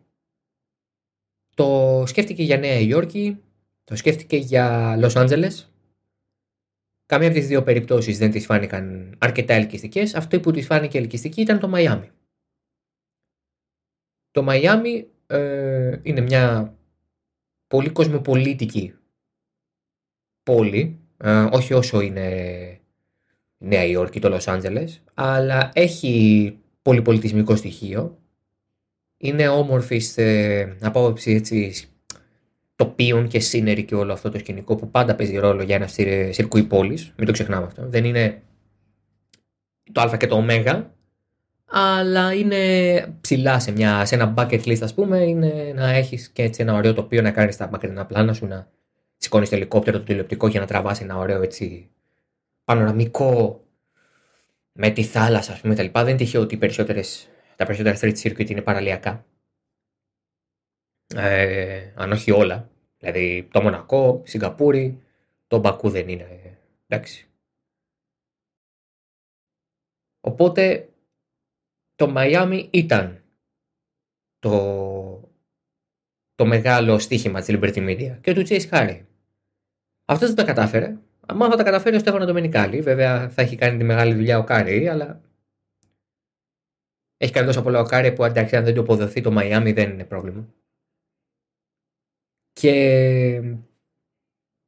Το 1.55 2.03
σκέφτηκε 2.07 2.43
για 2.43 2.57
Νέα 2.57 2.79
Υόρκη, 2.79 3.37
το 3.83 3.95
σκέφτηκε 3.95 4.37
για 4.37 4.95
Λος 4.99 5.15
Άντζελες. 5.15 5.71
Καμία 7.05 7.27
από 7.27 7.37
τις 7.37 7.47
δύο 7.47 7.63
περιπτώσεις 7.63 8.17
δεν 8.17 8.31
τις 8.31 8.45
φάνηκαν 8.45 9.15
αρκετά 9.17 9.53
ελκυστικές. 9.53 10.15
Αυτό 10.15 10.39
που 10.39 10.51
τις 10.51 10.65
φάνηκε 10.65 10.97
ελκυστική 10.97 11.41
ήταν 11.41 11.59
το 11.59 11.67
Μαϊάμι. 11.67 12.11
Το 14.33 14.43
Μαϊάμι 14.43 15.07
ε, 15.27 15.99
είναι 16.01 16.21
μια 16.21 16.73
πολύ 17.67 17.89
κοσμοπολίτικη 17.89 18.93
πόλη, 20.43 20.99
ε, 21.17 21.47
όχι 21.51 21.73
όσο 21.73 22.01
είναι 22.01 22.27
Νέα 23.57 23.85
Υόρκη, 23.85 24.19
το 24.19 24.29
Λος 24.29 24.47
Άντζελες, 24.47 25.01
αλλά 25.13 25.71
έχει 25.73 26.57
πολυπολιτισμικό 26.81 27.55
στοιχείο. 27.55 28.17
Είναι 29.17 29.47
όμορφη 29.47 30.01
από 30.81 30.99
άποψη 30.99 31.31
έτσι, 31.31 31.87
τοπίων 32.75 33.27
και 33.27 33.39
σύνερη 33.39 33.83
και 33.83 33.95
όλο 33.95 34.13
αυτό 34.13 34.29
το 34.29 34.37
σκηνικό 34.37 34.75
που 34.75 34.91
πάντα 34.91 35.15
παίζει 35.15 35.37
ρόλο 35.37 35.63
για 35.63 35.75
ένα 35.75 35.87
σιρκουί 36.31 36.63
πόλης. 36.63 37.13
Μην 37.17 37.25
το 37.25 37.31
ξεχνάμε 37.31 37.65
αυτό. 37.65 37.87
Δεν 37.89 38.05
είναι 38.05 38.41
το 39.91 40.01
Α 40.01 40.17
και 40.17 40.27
το 40.27 40.35
Ω, 40.35 40.45
αλλά 41.75 42.33
είναι 42.33 43.15
ψηλά 43.21 43.59
σε, 43.59 43.71
μια, 43.71 44.05
σε 44.05 44.15
ένα 44.15 44.33
bucket 44.37 44.63
list, 44.65 44.79
ας 44.81 44.93
πούμε, 44.93 45.17
είναι 45.19 45.71
να 45.75 45.89
έχεις 45.89 46.29
και 46.29 46.43
έτσι 46.43 46.61
ένα 46.61 46.73
ωραίο 46.73 46.93
τοπίο 46.93 47.21
να 47.21 47.31
κάνεις 47.31 47.57
τα 47.57 47.69
μακρινά 47.69 48.05
πλάνα 48.05 48.33
σου, 48.33 48.45
να 48.45 48.71
σηκώνεις 49.17 49.49
το 49.49 49.55
ελικόπτερο, 49.55 49.97
το 49.97 50.03
τηλεοπτικό 50.03 50.47
για 50.47 50.59
να 50.59 50.65
τραβάς 50.65 51.01
ένα 51.01 51.17
ωραίο 51.17 51.41
έτσι 51.41 51.89
πανοραμικό 52.63 53.63
με 54.71 54.89
τη 54.89 55.03
θάλασσα, 55.03 55.51
ας 55.51 55.61
πούμε, 55.61 55.75
τα 55.75 55.83
λοιπά. 55.83 56.03
Δεν 56.03 56.17
τυχαίο 56.17 56.41
ότι 56.41 56.57
περισσότερες, 56.57 57.29
τα 57.55 57.65
περισσότερα 57.65 57.97
street 57.99 58.17
circuit 58.21 58.49
είναι 58.49 58.61
παραλιακά. 58.61 59.25
Ε, 61.15 61.91
αν 61.95 62.11
όχι 62.11 62.31
όλα. 62.31 62.69
Δηλαδή 62.97 63.47
το 63.51 63.61
Μονακό, 63.61 64.21
Σιγκαπούρη, 64.25 65.01
το 65.47 65.59
Μπακού 65.59 65.89
δεν 65.89 66.07
είναι. 66.09 66.57
Εντάξει. 66.87 67.27
Οπότε 70.21 70.87
το 71.95 72.09
Μαϊάμι 72.09 72.69
ήταν 72.71 73.23
το, 74.39 75.31
το 76.35 76.45
μεγάλο 76.45 76.99
στοίχημα 76.99 77.41
της 77.41 77.55
Liberty 77.57 77.89
Media 77.89 78.17
και 78.21 78.33
του 78.33 78.43
Chase 78.47 78.69
Carey. 78.69 79.05
Αυτός 80.05 80.27
δεν 80.27 80.35
τα 80.35 80.43
κατάφερε. 80.43 80.97
Αν 81.25 81.37
θα 81.37 81.55
τα 81.55 81.63
καταφέρει 81.63 81.95
ο 81.95 81.99
Στέφανο 81.99 82.25
Ντομενικάλι, 82.25 82.81
βέβαια 82.81 83.29
θα 83.29 83.41
έχει 83.41 83.55
κάνει 83.55 83.77
τη 83.77 83.83
μεγάλη 83.83 84.13
δουλειά 84.13 84.37
ο 84.37 84.43
Κάρι, 84.43 84.87
αλλά 84.87 85.21
έχει 87.17 87.31
κάνει 87.31 87.47
τόσο 87.47 87.61
πολλά 87.61 87.79
ο 87.79 87.85
Κάρι 87.85 88.13
που 88.13 88.23
εντάξει, 88.23 88.55
αν 88.55 88.63
δεν 88.63 88.73
του 88.73 88.81
αποδοθεί 88.81 89.21
το 89.21 89.31
Μαϊάμι 89.31 89.71
δεν 89.71 89.91
είναι 89.91 90.05
πρόβλημα. 90.05 90.53
Και 92.51 93.57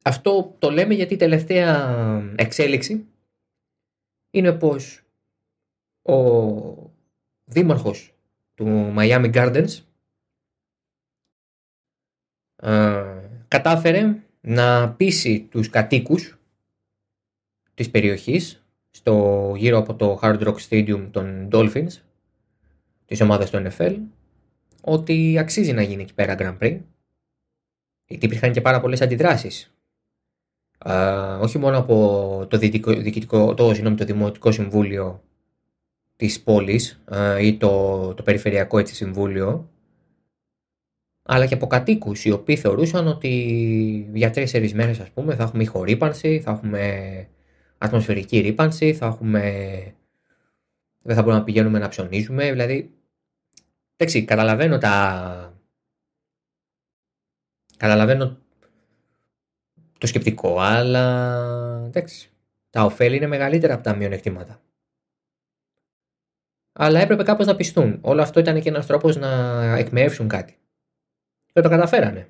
αυτό 0.04 0.56
το 0.60 0.70
λέμε 0.70 0.94
γιατί 0.94 1.14
η 1.14 1.18
τελευταία 1.18 2.34
εξέλιξη 2.36 3.06
είναι 4.32 4.54
πως 4.54 5.04
ο 6.02 6.95
δήμαρχος 7.46 8.14
του 8.54 8.94
Miami 8.98 9.34
Gardens 9.34 9.82
κατάφερε 13.48 14.24
να 14.42 14.92
πείσει 14.92 15.48
τους 15.52 15.70
κατοίκους 15.70 16.38
της 17.74 17.90
περιοχής 17.90 18.66
στο 18.92 19.54
γύρω 19.58 19.78
από 19.78 19.96
το 19.96 20.20
Hard 20.22 20.40
Rock 20.40 20.58
Stadium 20.70 21.08
των 21.12 21.50
Dolphins 21.52 22.02
της 23.06 23.22
ομάδας 23.22 23.50
του 23.50 23.68
NFL 23.68 23.98
ότι 24.82 25.38
αξίζει 25.38 25.74
να 25.74 25.82
γίνει 25.82 26.02
εκεί 26.02 26.14
πέρα 26.14 26.36
Grand 26.40 26.58
Prix 26.58 26.80
γιατί 28.06 28.26
υπήρχαν 28.26 28.52
και 28.52 28.62
πάρα 28.62 28.82
πολλές 28.82 29.02
αντιδράσεις. 29.02 29.76
Όχι 31.40 31.58
μόνο 31.58 31.78
από 31.78 32.46
το, 32.50 32.58
διοικητικό, 32.58 33.54
το, 33.54 33.74
συγγνώμη, 33.74 33.96
το 33.96 34.06
Δημοτικό 34.06 34.52
Συμβούλιο 34.52 35.24
της 36.16 36.42
πόλης 36.42 37.04
ή 37.42 37.58
το, 37.58 38.14
το 38.14 38.24
Περιφερειακό 38.24 38.78
έτσι, 38.78 38.96
Συμβούλιο 38.96 39.70
αλλά 41.28 41.46
και 41.46 41.54
από 41.54 41.68
κατοίκους 41.68 42.26
οι 42.26 42.32
οποίοι 42.32 42.56
θεωρούσαν 42.56 43.08
ότι 43.08 43.30
για 44.14 44.32
τρει-τέσσερι 44.32 44.74
μέρε, 44.74 44.92
ας 44.92 45.10
πούμε, 45.10 45.36
θα 45.36 45.44
έχουμε 45.44 45.64
ηχορύπανση, 45.64 46.40
θα 46.40 46.52
έχουμε 46.52 47.28
ατμοσφαιρική 47.78 48.40
ρήπανση, 48.40 48.94
θα 48.94 49.06
έχουμε. 49.06 49.42
Δεν 51.02 51.16
θα 51.16 51.22
μπορούμε 51.22 51.40
να 51.40 51.46
πηγαίνουμε 51.46 51.80
να 51.80 51.88
ψωνίζουμε. 51.88 52.52
Δηλαδή, 52.52 52.92
εντάξει, 53.98 54.26
καταλαβαίνω 54.26 54.78
τα. 54.78 55.54
Καταλαβαίνω 57.78 58.38
το 59.98 60.08
σκεπτικό, 60.08 60.60
αλλά 60.60 61.84
εντάξει, 61.86 62.30
τα 62.70 62.84
ωφέλη 62.84 63.16
είναι 63.16 63.28
μεγαλύτερα 63.28 63.74
από 63.74 63.84
τα 63.84 63.96
μειονεκτήματα. 63.96 64.62
Αλλά 66.78 67.00
έπρεπε 67.00 67.24
κάπως 67.24 67.46
να 67.46 67.56
πιστούν. 67.56 67.98
Όλο 68.02 68.22
αυτό 68.22 68.40
ήταν 68.40 68.62
και 68.62 68.70
ένας 68.70 68.86
τρόπος 68.86 69.16
να 69.16 69.62
εκμεύσουν 69.76 70.28
κάτι. 70.28 70.58
Και 71.54 71.62
το 71.62 71.70
καταφέρανε. 71.70 72.30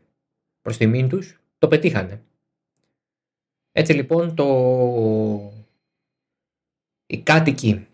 Προς 0.61 0.77
τιμήν 0.77 1.09
τους 1.09 1.39
το 1.57 1.67
πετύχανε. 1.67 2.21
Έτσι 3.71 3.93
λοιπόν 3.93 4.35
το... 4.35 5.53
οι 7.05 7.21
κάτοικοι 7.21 7.87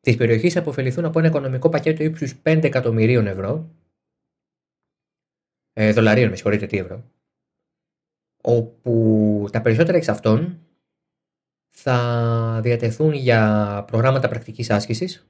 της 0.00 0.16
περιοχής 0.16 0.56
αποφεληθούν 0.56 1.04
από 1.04 1.18
ένα 1.18 1.28
οικονομικό 1.28 1.68
πακέτο 1.68 2.02
ύψους 2.02 2.34
5 2.42 2.64
εκατομμυρίων 2.64 3.26
ευρώ 3.26 3.70
ε, 5.72 5.92
δολαρίων 5.92 6.28
με 6.28 6.36
συγχωρείτε 6.36 6.66
τι 6.66 6.78
ευρώ 6.78 7.04
όπου 8.42 9.48
τα 9.52 9.60
περισσότερα 9.60 9.96
εξ 9.96 10.08
αυτών 10.08 10.66
θα 11.70 12.60
διατεθούν 12.62 13.12
για 13.12 13.84
προγράμματα 13.86 14.28
πρακτικής 14.28 14.70
άσκησης 14.70 15.26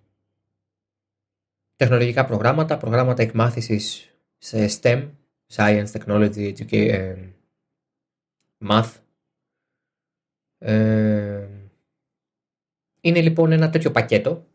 τεχνολογικά 1.76 2.24
προγράμματα, 2.24 2.76
προγράμματα 2.76 3.22
εκμάθησης 3.22 4.14
σε 4.38 4.80
STEM 4.80 5.10
Science, 5.54 5.86
Technology, 5.92 6.54
Education, 6.56 7.32
Math. 8.68 8.92
Ε, 10.58 11.48
είναι 13.00 13.20
λοιπόν 13.20 13.52
ένα 13.52 13.70
τέτοιο 13.70 13.90
πακέτο 13.90 14.46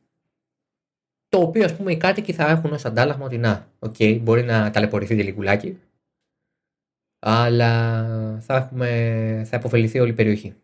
το 1.29 1.39
οποίο 1.39 1.65
ας 1.65 1.75
πούμε 1.75 1.91
οι 1.91 1.97
κάτοικοι 1.97 2.33
θα 2.33 2.49
έχουν 2.49 2.71
ως 2.71 2.85
αντάλλαγμα 2.85 3.25
ότι 3.25 3.37
να, 3.37 3.71
okay, 3.79 4.19
μπορεί 4.21 4.43
να 4.43 4.71
ταλαιπωρηθεί 4.71 5.15
λιγουλάκι 5.15 5.79
αλλά 7.19 8.39
θα, 8.39 8.55
έχουμε, 8.55 9.43
θα 9.45 9.57
υποφεληθεί 9.57 9.99
όλη 9.99 10.09
η 10.09 10.13
περιοχή. 10.13 10.55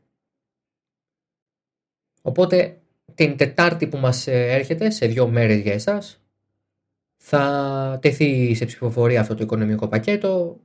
Οπότε 2.22 2.82
την 3.16 3.38
Τετάρτη 3.38 3.88
που 3.88 3.98
μας 3.98 4.28
έρχεται 4.28 4.90
σε 4.90 5.08
δύο 5.08 5.28
μέρες 5.28 5.60
για 5.60 5.74
εσάς 5.74 6.23
θα 7.26 8.00
τεθεί 8.02 8.54
σε 8.56 8.66
ψηφοφορία 8.66 9.20
αυτό 9.22 9.36
το 9.36 9.44
οικονομικό 9.44 9.88
πακέτο. 9.88 10.60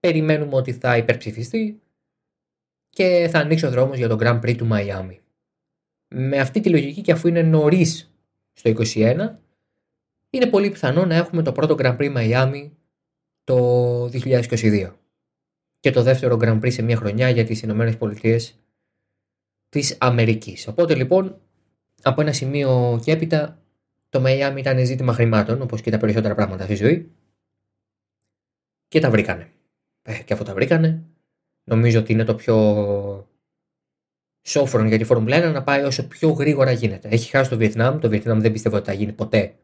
Περιμένουμε 0.00 0.54
ότι 0.54 0.72
θα 0.72 0.96
υπερψηφιστεί 0.96 1.80
και 2.90 3.28
θα 3.30 3.38
ανοίξει 3.38 3.66
ο 3.66 3.70
δρόμος 3.70 3.96
για 3.96 4.08
το 4.08 4.16
Grand 4.20 4.40
Prix 4.40 4.56
του 4.56 4.66
Μαϊάμι. 4.66 5.20
Με 6.08 6.38
αυτή 6.38 6.60
τη 6.60 6.68
λογική 6.68 7.00
και 7.00 7.12
αφού 7.12 7.28
είναι 7.28 7.42
νωρίς 7.42 8.14
στο 8.52 8.72
2021, 8.76 9.36
είναι 10.30 10.46
πολύ 10.46 10.70
πιθανό 10.70 11.04
να 11.04 11.14
έχουμε 11.14 11.42
το 11.42 11.52
πρώτο 11.52 11.74
Grand 11.78 11.96
Prix 11.96 12.10
Μαϊάμι 12.10 12.76
το 13.44 14.04
2022. 14.04 14.92
και 15.80 15.90
το 15.90 16.02
δεύτερο 16.02 16.38
Grand 16.40 16.60
Prix 16.60 16.72
σε 16.72 16.82
μια 16.82 16.96
χρονιά 16.96 17.28
για 17.28 17.44
τις 17.44 17.62
Ηνωμένες 17.62 17.96
Πολιτείες 17.96 18.58
της 19.68 19.96
Αμερικής. 20.00 20.68
Οπότε 20.68 20.94
λοιπόν 20.94 21.40
από 22.02 22.20
ένα 22.20 22.32
σημείο 22.32 23.00
και 23.04 23.12
έπειτα 23.12 23.60
το 24.08 24.22
Miami 24.26 24.54
ήταν 24.58 24.86
ζήτημα 24.86 25.12
χρημάτων 25.12 25.62
όπως 25.62 25.80
και 25.80 25.90
τα 25.90 25.98
περισσότερα 25.98 26.34
πράγματα 26.34 26.64
στη 26.64 26.74
ζωή 26.74 27.10
και 28.88 29.00
τα 29.00 29.10
βρήκανε. 29.10 29.50
Ε, 30.02 30.22
και 30.22 30.32
αφού 30.32 30.44
τα 30.44 30.54
βρήκανε 30.54 31.04
νομίζω 31.64 31.98
ότι 31.98 32.12
είναι 32.12 32.24
το 32.24 32.34
πιο 32.34 32.56
σόφρον 34.46 34.86
για 34.86 34.98
τη 34.98 35.04
Φόρμουλα 35.04 35.50
1 35.50 35.52
να 35.52 35.62
πάει 35.62 35.82
όσο 35.82 36.08
πιο 36.08 36.30
γρήγορα 36.30 36.70
γίνεται. 36.70 37.08
Έχει 37.08 37.30
χάσει 37.30 37.50
το 37.50 37.56
Βιετνάμ, 37.56 37.98
το 37.98 38.08
Βιετνάμ 38.08 38.40
δεν 38.40 38.52
πιστεύω 38.52 38.76
ότι 38.76 38.86
θα 38.86 38.92
γίνει 38.92 39.12
ποτέ 39.12 39.56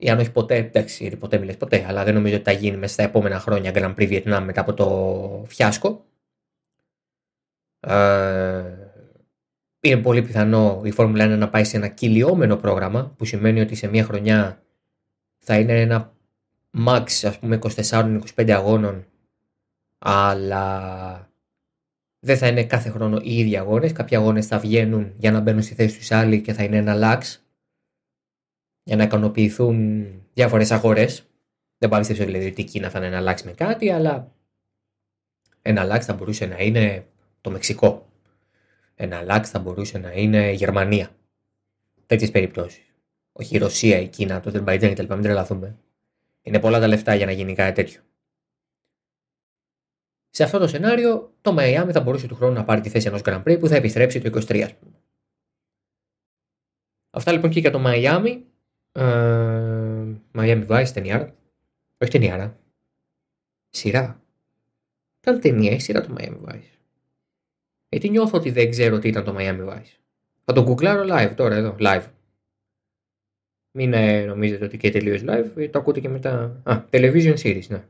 ή 0.00 0.10
αν 0.10 0.18
όχι 0.18 0.32
ποτέ, 0.32 0.56
εντάξει, 0.56 1.02
γιατί 1.02 1.16
ποτέ 1.16 1.38
μιλες 1.38 1.56
ποτέ, 1.56 1.84
αλλά 1.88 2.04
δεν 2.04 2.14
νομίζω 2.14 2.34
ότι 2.34 2.44
θα 2.44 2.52
γίνει 2.52 2.76
μέσα 2.76 2.92
στα 2.92 3.02
επόμενα 3.02 3.38
χρόνια 3.38 3.70
Grand 3.74 3.94
Prix 3.94 4.22
Vietnam 4.22 4.42
μετά 4.44 4.60
από 4.60 4.74
το 4.74 5.44
φιάσκο. 5.48 6.04
Ε, 7.80 8.69
είναι 9.80 10.00
πολύ 10.00 10.22
πιθανό 10.22 10.80
η 10.84 10.90
Φόρμουλα 10.90 11.34
1 11.34 11.38
να 11.38 11.48
πάει 11.48 11.64
σε 11.64 11.76
ένα 11.76 11.88
κυλιόμενο 11.88 12.56
πρόγραμμα, 12.56 13.14
που 13.16 13.24
σημαίνει 13.24 13.60
ότι 13.60 13.74
σε 13.74 13.88
μια 13.88 14.04
χρονιά 14.04 14.62
θα 15.38 15.58
είναι 15.58 15.80
ένα 15.80 16.12
max 16.86 17.04
ας 17.22 17.38
πούμε 17.38 17.58
24-25 17.90 18.50
αγώνων, 18.50 19.06
αλλά 19.98 21.30
δεν 22.20 22.36
θα 22.36 22.46
είναι 22.46 22.64
κάθε 22.64 22.90
χρόνο 22.90 23.20
οι 23.22 23.38
ίδιοι 23.38 23.56
αγώνες. 23.56 23.92
Κάποιοι 23.92 24.16
αγώνες 24.16 24.46
θα 24.46 24.58
βγαίνουν 24.58 25.12
για 25.16 25.30
να 25.30 25.40
μπαίνουν 25.40 25.62
στη 25.62 25.74
θέση 25.74 25.98
τους 25.98 26.10
άλλοι 26.10 26.40
και 26.40 26.52
θα 26.52 26.62
είναι 26.62 26.76
ένα 26.76 26.94
lax 26.96 27.20
για 28.82 28.96
να 28.96 29.02
ικανοποιηθούν 29.02 30.06
διάφορες 30.34 30.70
αγορές. 30.70 31.24
Δεν 31.78 31.88
πάω 31.88 32.00
δηλαδή 32.02 32.46
ότι 32.46 32.60
η 32.60 32.64
Κίνα 32.64 32.90
θα 32.90 32.98
είναι 32.98 33.08
να 33.08 33.16
αλλάξει 33.16 33.46
με 33.46 33.52
κάτι, 33.52 33.90
αλλά 33.90 34.32
ένα 35.62 35.80
αλλάξει 35.80 36.08
θα 36.08 36.14
μπορούσε 36.14 36.46
να 36.46 36.58
είναι 36.58 37.06
το 37.40 37.50
Μεξικό. 37.50 38.09
Ένα 39.02 39.18
αλλάξει 39.18 39.50
θα 39.50 39.58
μπορούσε 39.58 39.98
να 39.98 40.12
είναι 40.12 40.50
η 40.50 40.54
Γερμανία. 40.54 41.10
Τέτοιες 42.06 42.30
περιπτώσεις. 42.30 42.94
Όχι 43.32 43.54
η 43.54 43.58
Ρωσία, 43.58 44.00
η 44.00 44.08
Κίνα, 44.08 44.40
το 44.40 44.48
Αζερμπαϊτζάν 44.48 44.94
κτλ. 44.94 45.12
Μην 45.12 45.22
τρελαθούμε. 45.22 45.78
Είναι 46.42 46.60
πολλά 46.60 46.80
τα 46.80 46.86
λεφτά 46.86 47.14
για 47.14 47.26
να 47.26 47.32
γίνει 47.32 47.54
κάτι 47.54 47.74
τέτοιο. 47.74 48.00
Σε 50.30 50.42
αυτό 50.42 50.58
το 50.58 50.66
σενάριο, 50.66 51.32
το 51.40 51.56
Miami 51.58 51.88
θα 51.92 52.00
μπορούσε 52.00 52.26
του 52.26 52.34
χρόνου 52.34 52.54
να 52.54 52.64
πάρει 52.64 52.80
τη 52.80 52.88
θέση 52.88 53.06
ενός 53.06 53.20
Grand 53.24 53.42
Prix 53.42 53.56
που 53.60 53.68
θα 53.68 53.76
επιστρέψει 53.76 54.20
το 54.20 54.42
23, 54.48 54.68
Αυτά 57.10 57.32
λοιπόν 57.32 57.50
και 57.50 57.60
για 57.60 57.70
το 57.70 57.82
Miami. 57.86 58.40
Uh, 58.92 60.16
Miami 60.34 60.66
Vice 60.66 60.90
ταινιάρα. 60.94 61.34
Όχι 61.98 62.10
ταινιάρα. 62.10 62.58
Σειρά. 63.68 64.22
Ήταν 65.20 65.40
ταινία 65.40 65.70
ή 65.70 65.78
σειρά 65.78 66.00
το 66.00 66.14
Miami 66.18 66.40
Vice. 66.44 66.79
Γιατί 67.90 68.10
νιώθω 68.10 68.38
ότι 68.38 68.50
δεν 68.50 68.70
ξέρω 68.70 68.98
τι 68.98 69.08
ήταν 69.08 69.24
το 69.24 69.34
Miami 69.38 69.68
Vice. 69.68 69.98
Θα 70.44 70.52
το 70.52 70.62
γκουγκλάρω 70.62 71.04
live 71.08 71.32
τώρα 71.36 71.54
εδώ. 71.54 71.76
Live. 71.78 72.06
Μην 73.70 73.92
ε, 73.92 74.24
νομίζετε 74.24 74.64
ότι 74.64 74.76
και 74.76 74.90
τελείως 74.90 75.22
live. 75.24 75.68
Το 75.70 75.78
ακούτε 75.78 76.00
και 76.00 76.08
μετά. 76.08 76.60
Α, 76.64 76.84
television 76.90 77.36
series, 77.36 77.66
ναι. 77.68 77.84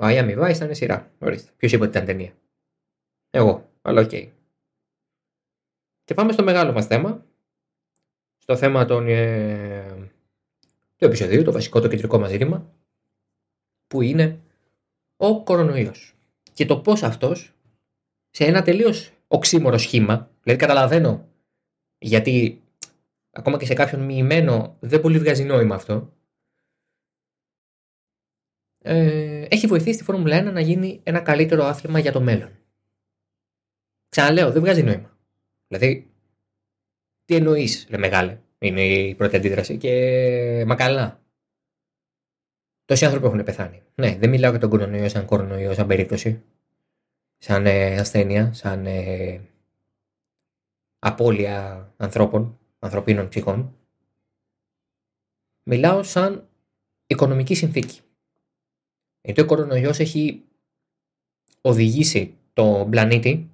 Miami 0.00 0.38
Vice 0.38 0.54
ήταν 0.54 0.74
σειρά. 0.74 1.12
Ορίστε. 1.18 1.50
Ποιος 1.56 1.72
είπε 1.72 1.82
ότι 1.82 1.90
ήταν 1.96 2.06
ταινία; 2.06 2.32
Εγώ. 3.30 3.70
Αλλά 3.82 4.00
OK. 4.00 4.10
Okay. 4.12 4.28
Και 6.04 6.14
πάμε 6.14 6.32
στο 6.32 6.42
μεγάλο 6.42 6.72
μας 6.72 6.86
θέμα 6.86 7.24
στο 8.44 8.56
θέμα 8.56 8.84
των, 8.84 9.08
ε, 9.08 10.10
του 10.96 11.04
επεισοδίου, 11.04 11.42
το 11.42 11.52
βασικό, 11.52 11.80
το 11.80 11.88
κεντρικό 11.88 12.18
μας 12.18 12.30
ζήτημα, 12.30 12.72
που 13.86 14.02
είναι 14.02 14.40
ο 15.16 15.42
κορονοϊός. 15.42 16.14
Και 16.52 16.66
το 16.66 16.78
πώς 16.78 17.02
αυτός, 17.02 17.54
σε 18.36 18.44
ένα 18.44 18.62
τελείως 18.62 19.12
οξύμορο 19.28 19.78
σχήμα, 19.78 20.30
δηλαδή 20.42 20.60
καταλαβαίνω 20.60 21.28
γιατί 21.98 22.62
ακόμα 23.30 23.58
και 23.58 23.66
σε 23.66 23.74
κάποιον 23.74 24.00
μοιημένο 24.00 24.76
δεν 24.80 25.00
πολύ 25.00 25.18
βγάζει 25.18 25.44
νόημα 25.44 25.74
αυτό, 25.74 26.12
ε, 28.78 29.46
έχει 29.48 29.66
βοηθήσει 29.66 29.98
τη 29.98 30.04
Φόρμουλα 30.04 30.48
1 30.48 30.52
να 30.52 30.60
γίνει 30.60 31.00
ένα 31.02 31.20
καλύτερο 31.20 31.64
άθλημα 31.64 31.98
για 31.98 32.12
το 32.12 32.20
μέλλον. 32.20 32.50
Ξαναλέω, 34.08 34.52
δεν 34.52 34.62
βγάζει 34.62 34.82
νόημα. 34.82 35.18
Δηλαδή, 35.68 36.10
τι 37.24 37.34
εννοείς, 37.34 37.86
ρε 37.90 37.98
μεγάλε, 37.98 38.38
είναι 38.58 38.84
η 38.84 39.14
πρώτη 39.14 39.36
αντίδραση. 39.36 39.76
Και 39.76 40.64
μα 40.66 40.74
καλά. 40.74 41.22
Τόσοι 42.84 43.04
άνθρωποι 43.04 43.26
έχουν 43.26 43.42
πεθάνει. 43.42 43.82
Ναι, 43.94 44.16
δεν 44.16 44.30
μιλάω 44.30 44.50
για 44.50 44.60
τον 44.60 44.70
κορονοϊό 44.70 45.08
σαν 45.08 45.24
κορονοϊό, 45.24 45.74
σαν 45.74 45.86
περίπτωση. 45.86 46.42
Σαν 47.38 47.66
ε, 47.66 47.98
ασθένεια, 47.98 48.52
σαν 48.52 48.86
ε, 48.86 49.40
απώλεια 50.98 51.92
ανθρώπων, 51.96 52.58
ανθρωπίνων 52.78 53.28
ψυχών. 53.28 53.76
Μιλάω 55.62 56.02
σαν 56.02 56.48
οικονομική 57.06 57.54
συνθήκη. 57.54 58.00
Γιατί 59.20 59.40
ο 59.40 59.46
κορονοϊός 59.46 59.98
έχει 59.98 60.44
οδηγήσει 61.60 62.36
τον 62.52 62.90
πλανήτη 62.90 63.50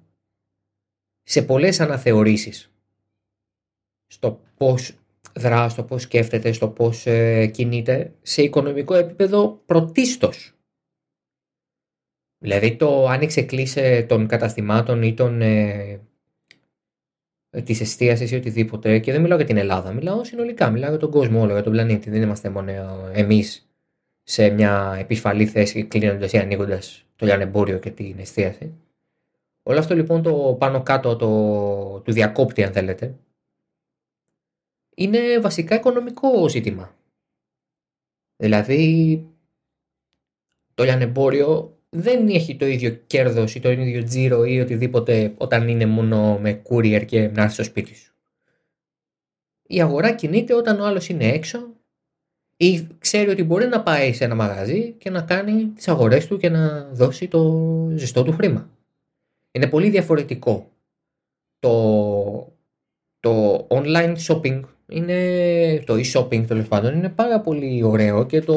σε 1.23 1.41
πολλές 1.41 1.79
αναθεωρήσεις 1.79 2.71
στο 4.07 4.41
πώς 4.57 4.95
δρά, 5.35 5.69
στο 5.69 5.83
πώς 5.83 6.01
σκέφτεται, 6.01 6.51
στο 6.51 6.69
πώς 6.69 7.05
ε, 7.05 7.47
κινείται 7.47 8.13
σε 8.21 8.41
οικονομικό 8.41 8.93
επίπεδο 8.93 9.61
πρωτίστως. 9.65 10.53
Δηλαδή 12.43 12.75
το 12.75 13.07
άνοιξε 13.07 13.41
κλείσε 13.41 14.05
των 14.07 14.27
καταστημάτων 14.27 15.03
ή 15.03 15.13
των, 15.13 15.41
ε, 15.41 16.01
της 17.63 17.81
εστίασης 17.81 18.31
ή 18.31 18.35
οτιδήποτε 18.35 18.99
και 18.99 19.11
δεν 19.11 19.21
μιλάω 19.21 19.37
για 19.37 19.45
την 19.45 19.57
Ελλάδα, 19.57 19.91
μιλάω 19.91 20.23
συνολικά, 20.23 20.69
μιλάω 20.69 20.89
για 20.89 20.99
τον 20.99 21.11
κόσμο 21.11 21.41
όλο, 21.41 21.51
για 21.51 21.63
τον 21.63 21.71
πλανήτη, 21.71 22.09
δεν 22.09 22.21
είμαστε 22.21 22.49
μόνο 22.49 22.71
εμείς 23.13 23.69
σε 24.23 24.49
μια 24.49 24.95
επισφαλή 24.99 25.45
θέση 25.45 25.83
κλείνοντας 25.83 26.33
ή 26.33 26.37
ανοίγοντας 26.37 27.05
το 27.15 27.25
λιανεμπόριο 27.25 27.79
και 27.79 27.91
την 27.91 28.19
εστίαση. 28.19 28.73
Όλο 29.63 29.79
αυτό 29.79 29.95
λοιπόν 29.95 30.21
το 30.21 30.55
πάνω 30.59 30.83
κάτω 30.83 31.15
το, 31.15 31.99
του 31.99 32.11
διακόπτη 32.11 32.63
αν 32.63 32.71
θέλετε 32.71 33.15
είναι 34.95 35.39
βασικά 35.39 35.75
οικονομικό 35.75 36.49
ζήτημα. 36.49 36.95
Δηλαδή, 38.35 39.25
το 40.73 40.83
λιανεμπόριο 40.83 41.77
δεν 41.93 42.27
έχει 42.27 42.55
το 42.55 42.65
ίδιο 42.65 42.89
κέρδος 43.07 43.55
ή 43.55 43.59
το 43.59 43.71
ίδιο 43.71 44.03
τζίρο 44.03 44.43
ή 44.45 44.59
οτιδήποτε 44.59 45.33
όταν 45.37 45.67
είναι 45.67 45.85
μόνο 45.85 46.39
με 46.39 46.61
courier 46.69 47.05
και 47.05 47.27
να 47.27 47.41
έρθει 47.41 47.53
στο 47.53 47.63
σπίτι 47.63 47.95
σου. 47.95 48.13
Η 49.67 49.81
αγορά 49.81 50.11
κινείται 50.11 50.53
όταν 50.53 50.79
ο 50.79 50.85
άλλος 50.85 51.09
είναι 51.09 51.27
έξω 51.27 51.67
ή 52.57 52.87
ξέρει 52.99 53.29
ότι 53.29 53.43
μπορεί 53.43 53.67
να 53.67 53.83
πάει 53.83 54.13
σε 54.13 54.23
ένα 54.23 54.35
μαγαζί 54.35 54.91
και 54.91 55.09
να 55.09 55.21
κάνει 55.21 55.65
τις 55.65 55.87
αγορές 55.87 56.27
του 56.27 56.37
και 56.37 56.49
να 56.49 56.89
δώσει 56.91 57.27
το 57.27 57.67
ζεστό 57.95 58.23
του 58.23 58.31
χρήμα. 58.31 58.69
Είναι 59.51 59.67
πολύ 59.67 59.89
διαφορετικό 59.89 60.71
το, 61.59 62.53
το 63.19 63.67
online 63.69 64.15
shopping 64.27 64.61
είναι 64.87 65.83
το 65.85 65.93
e-shopping 65.93 66.47
τέλος 66.47 66.67
πάντων 66.67 66.95
είναι 66.95 67.09
πάρα 67.09 67.39
πολύ 67.39 67.83
ωραίο 67.83 68.25
και 68.25 68.41
το, 68.41 68.55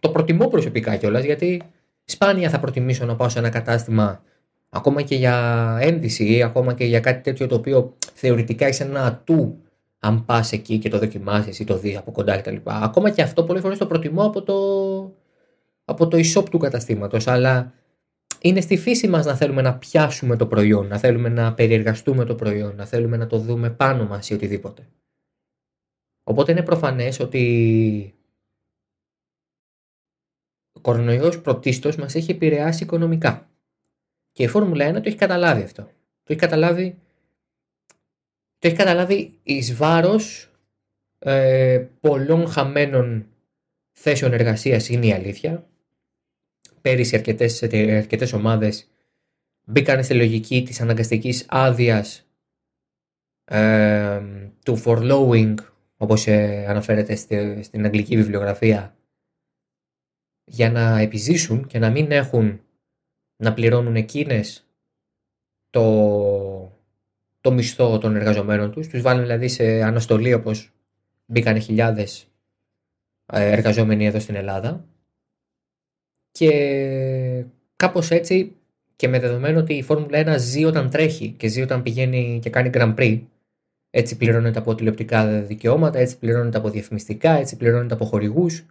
το 0.00 0.10
προτιμώ 0.10 0.48
προσωπικά 0.48 0.96
κιόλας 0.96 1.24
γιατί 1.24 1.62
σπάνια 2.06 2.50
θα 2.50 2.60
προτιμήσω 2.60 3.04
να 3.04 3.16
πάω 3.16 3.28
σε 3.28 3.38
ένα 3.38 3.48
κατάστημα 3.48 4.22
ακόμα 4.68 5.02
και 5.02 5.14
για 5.14 5.78
ένδυση 5.80 6.36
ή 6.36 6.42
ακόμα 6.42 6.74
και 6.74 6.84
για 6.84 7.00
κάτι 7.00 7.22
τέτοιο 7.22 7.46
το 7.46 7.54
οποίο 7.54 7.96
θεωρητικά 8.14 8.66
έχει 8.66 8.82
ένα 8.82 9.04
ατού 9.04 9.60
αν 9.98 10.24
πας 10.24 10.52
εκεί 10.52 10.78
και 10.78 10.88
το 10.88 10.98
δοκιμάσεις 10.98 11.58
ή 11.58 11.64
το 11.64 11.78
δεις 11.78 11.96
από 11.96 12.10
κοντά 12.10 12.36
κτλ. 12.36 12.56
Ακόμα 12.64 13.10
και 13.10 13.22
αυτό 13.22 13.44
πολλές 13.44 13.62
φορές 13.62 13.78
το 13.78 13.86
προτιμώ 13.86 14.24
από 14.24 14.42
το, 14.42 14.56
από 15.84 16.08
το 16.08 16.18
e-shop 16.18 16.44
του 16.50 16.58
καταστήματος. 16.58 17.26
Αλλά 17.26 17.72
είναι 18.40 18.60
στη 18.60 18.76
φύση 18.76 19.08
μας 19.08 19.24
να 19.24 19.34
θέλουμε 19.34 19.62
να 19.62 19.74
πιάσουμε 19.78 20.36
το 20.36 20.46
προϊόν, 20.46 20.86
να 20.86 20.98
θέλουμε 20.98 21.28
να 21.28 21.54
περιεργαστούμε 21.54 22.24
το 22.24 22.34
προϊόν, 22.34 22.76
να 22.76 22.84
θέλουμε 22.84 23.16
να 23.16 23.26
το 23.26 23.38
δούμε 23.38 23.70
πάνω 23.70 24.06
μας 24.06 24.30
ή 24.30 24.34
οτιδήποτε. 24.34 24.86
Οπότε 26.24 26.52
είναι 26.52 26.62
προφανές 26.62 27.20
ότι 27.20 27.40
ο 28.12 28.15
κορονοϊός 30.86 31.40
πρωτίστως 31.40 31.96
μας 31.96 32.14
έχει 32.14 32.30
επηρεάσει 32.30 32.82
οικονομικά. 32.82 33.48
Και 34.32 34.42
η 34.42 34.46
Φόρμουλα 34.46 34.90
1 34.90 34.92
το 34.92 35.02
έχει 35.04 35.16
καταλάβει 35.16 35.62
αυτό. 35.62 35.82
Το 35.82 36.32
έχει 36.32 36.38
καταλάβει, 36.38 36.98
το 38.58 38.68
έχει 38.68 38.76
καταλάβει 38.76 39.38
εις 39.42 39.76
βάρος 39.76 40.50
ε, 41.18 41.86
πολλών 42.00 42.48
χαμένων 42.48 43.26
θέσεων 43.92 44.32
εργασίας 44.32 44.88
είναι 44.88 45.06
η 45.06 45.12
αλήθεια. 45.12 45.66
Πέρυσι 46.80 47.16
αρκετές, 47.16 47.62
αρκετές 47.62 48.32
ομάδες 48.32 48.90
μπήκαν 49.64 50.04
στη 50.04 50.14
λογική 50.14 50.62
της 50.62 50.80
αναγκαστικής 50.80 51.44
άδειας 51.48 52.26
ε, 53.44 54.22
του 54.64 54.82
forlowing 54.84 55.54
όπως 55.96 56.26
ε, 56.26 56.66
αναφέρεται 56.68 57.14
στην 57.62 57.84
αγγλική 57.84 58.16
βιβλιογραφία 58.16 58.96
για 60.46 60.70
να 60.70 60.98
επιζήσουν 60.98 61.66
και 61.66 61.78
να 61.78 61.90
μην 61.90 62.10
έχουν 62.10 62.60
να 63.36 63.54
πληρώνουν 63.54 63.96
εκείνες 63.96 64.66
το, 65.70 66.72
το 67.40 67.52
μισθό 67.52 67.98
των 67.98 68.16
εργαζομένων 68.16 68.72
τους. 68.72 68.88
Τους 68.88 69.02
βάλουν 69.02 69.22
δηλαδή 69.22 69.48
σε 69.48 69.82
αναστολή 69.82 70.34
όπως 70.34 70.72
μπήκαν 71.26 71.60
χιλιάδες 71.60 72.26
ε, 73.26 73.50
εργαζόμενοι 73.50 74.06
εδώ 74.06 74.20
στην 74.20 74.34
Ελλάδα 74.34 74.84
και 76.30 77.44
κάπως 77.76 78.10
έτσι 78.10 78.56
και 78.96 79.08
με 79.08 79.18
δεδομένο 79.18 79.58
ότι 79.58 79.74
η 79.74 79.82
Φόρμουλα 79.82 80.34
1 80.34 80.38
ζει 80.38 80.64
όταν 80.64 80.90
τρέχει 80.90 81.30
και 81.30 81.48
ζει 81.48 81.62
όταν 81.62 81.82
πηγαίνει 81.82 82.38
και 82.42 82.50
κάνει 82.50 82.70
Grand 82.72 82.94
Prix 82.94 83.20
έτσι 83.90 84.16
πληρώνεται 84.16 84.58
από 84.58 84.74
τηλεοπτικά 84.74 85.40
δικαιώματα, 85.40 85.98
έτσι 85.98 86.18
πληρώνεται 86.18 86.58
από 86.58 86.70
διαφημιστικά, 86.70 87.30
έτσι 87.30 87.56
πληρώνεται 87.56 87.94
από 87.94 88.04
χορηγούς. 88.04 88.66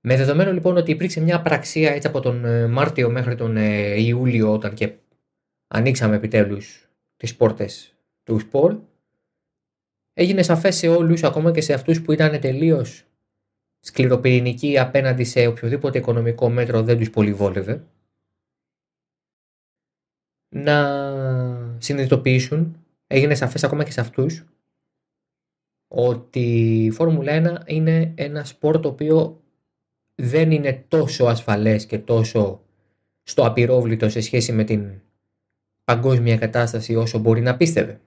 Με 0.00 0.16
δεδομένο 0.16 0.52
λοιπόν 0.52 0.76
ότι 0.76 0.90
υπήρξε 0.90 1.20
μια 1.20 1.42
πραξία 1.42 1.92
έτσι 1.92 2.08
από 2.08 2.20
τον 2.20 2.44
ε, 2.44 2.66
Μάρτιο 2.66 3.10
μέχρι 3.10 3.34
τον 3.34 3.56
ε, 3.56 4.00
Ιούλιο 4.00 4.52
όταν 4.52 4.74
και 4.74 4.96
ανοίξαμε 5.68 6.16
επιτέλους 6.16 6.88
τις 7.16 7.36
πόρτες 7.36 7.94
του 8.22 8.38
σπορ, 8.38 8.80
έγινε 10.12 10.42
σαφές 10.42 10.76
σε 10.76 10.88
όλους, 10.88 11.22
ακόμα 11.22 11.50
και 11.50 11.60
σε 11.60 11.72
αυτούς 11.72 12.02
που 12.02 12.12
ήταν 12.12 12.40
τελείως 12.40 13.04
σκληροπυρηνικοί 13.80 14.78
απέναντι 14.78 15.24
σε 15.24 15.46
οποιοδήποτε 15.46 15.98
οικονομικό 15.98 16.48
μέτρο 16.48 16.82
δεν 16.82 16.98
τους 16.98 17.10
πολυβόλευε, 17.10 17.84
να 20.48 21.76
συνειδητοποιήσουν, 21.78 22.84
έγινε 23.06 23.34
σαφές 23.34 23.64
ακόμα 23.64 23.84
και 23.84 23.90
σε 23.90 24.00
αυτούς, 24.00 24.44
ότι 25.88 26.84
η 26.84 26.90
Φόρμουλα 26.90 27.62
1 27.64 27.68
είναι 27.70 28.12
ένα 28.16 28.44
σπορ 28.44 28.80
το 28.80 28.88
οποίο 28.88 29.42
δεν 30.22 30.50
είναι 30.50 30.84
τόσο 30.88 31.24
ασφαλές 31.24 31.86
και 31.86 31.98
τόσο 31.98 32.60
στο 33.22 33.46
απειρόβλητο 33.46 34.08
σε 34.08 34.20
σχέση 34.20 34.52
με 34.52 34.64
την 34.64 35.00
παγκόσμια 35.84 36.36
κατάσταση 36.36 36.94
όσο 36.94 37.18
μπορεί 37.18 37.40
να 37.40 37.56
πίστευε. 37.56 38.00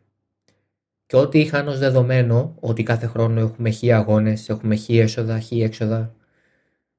Και 1.06 1.18
ό,τι 1.18 1.40
είχαν 1.40 1.68
ως 1.68 1.80
δεδομένο 1.80 2.56
ότι 2.60 2.84
κάθε 2.84 3.08
χρόνο 3.08 3.40
έχουμε 3.40 3.70
χι 3.70 3.92
αγώνες, 3.92 4.50
έχουμε 4.50 4.76
χι 4.76 5.00
έσοδα, 5.00 5.40
χι 5.40 5.62
έξοδα, 5.62 6.16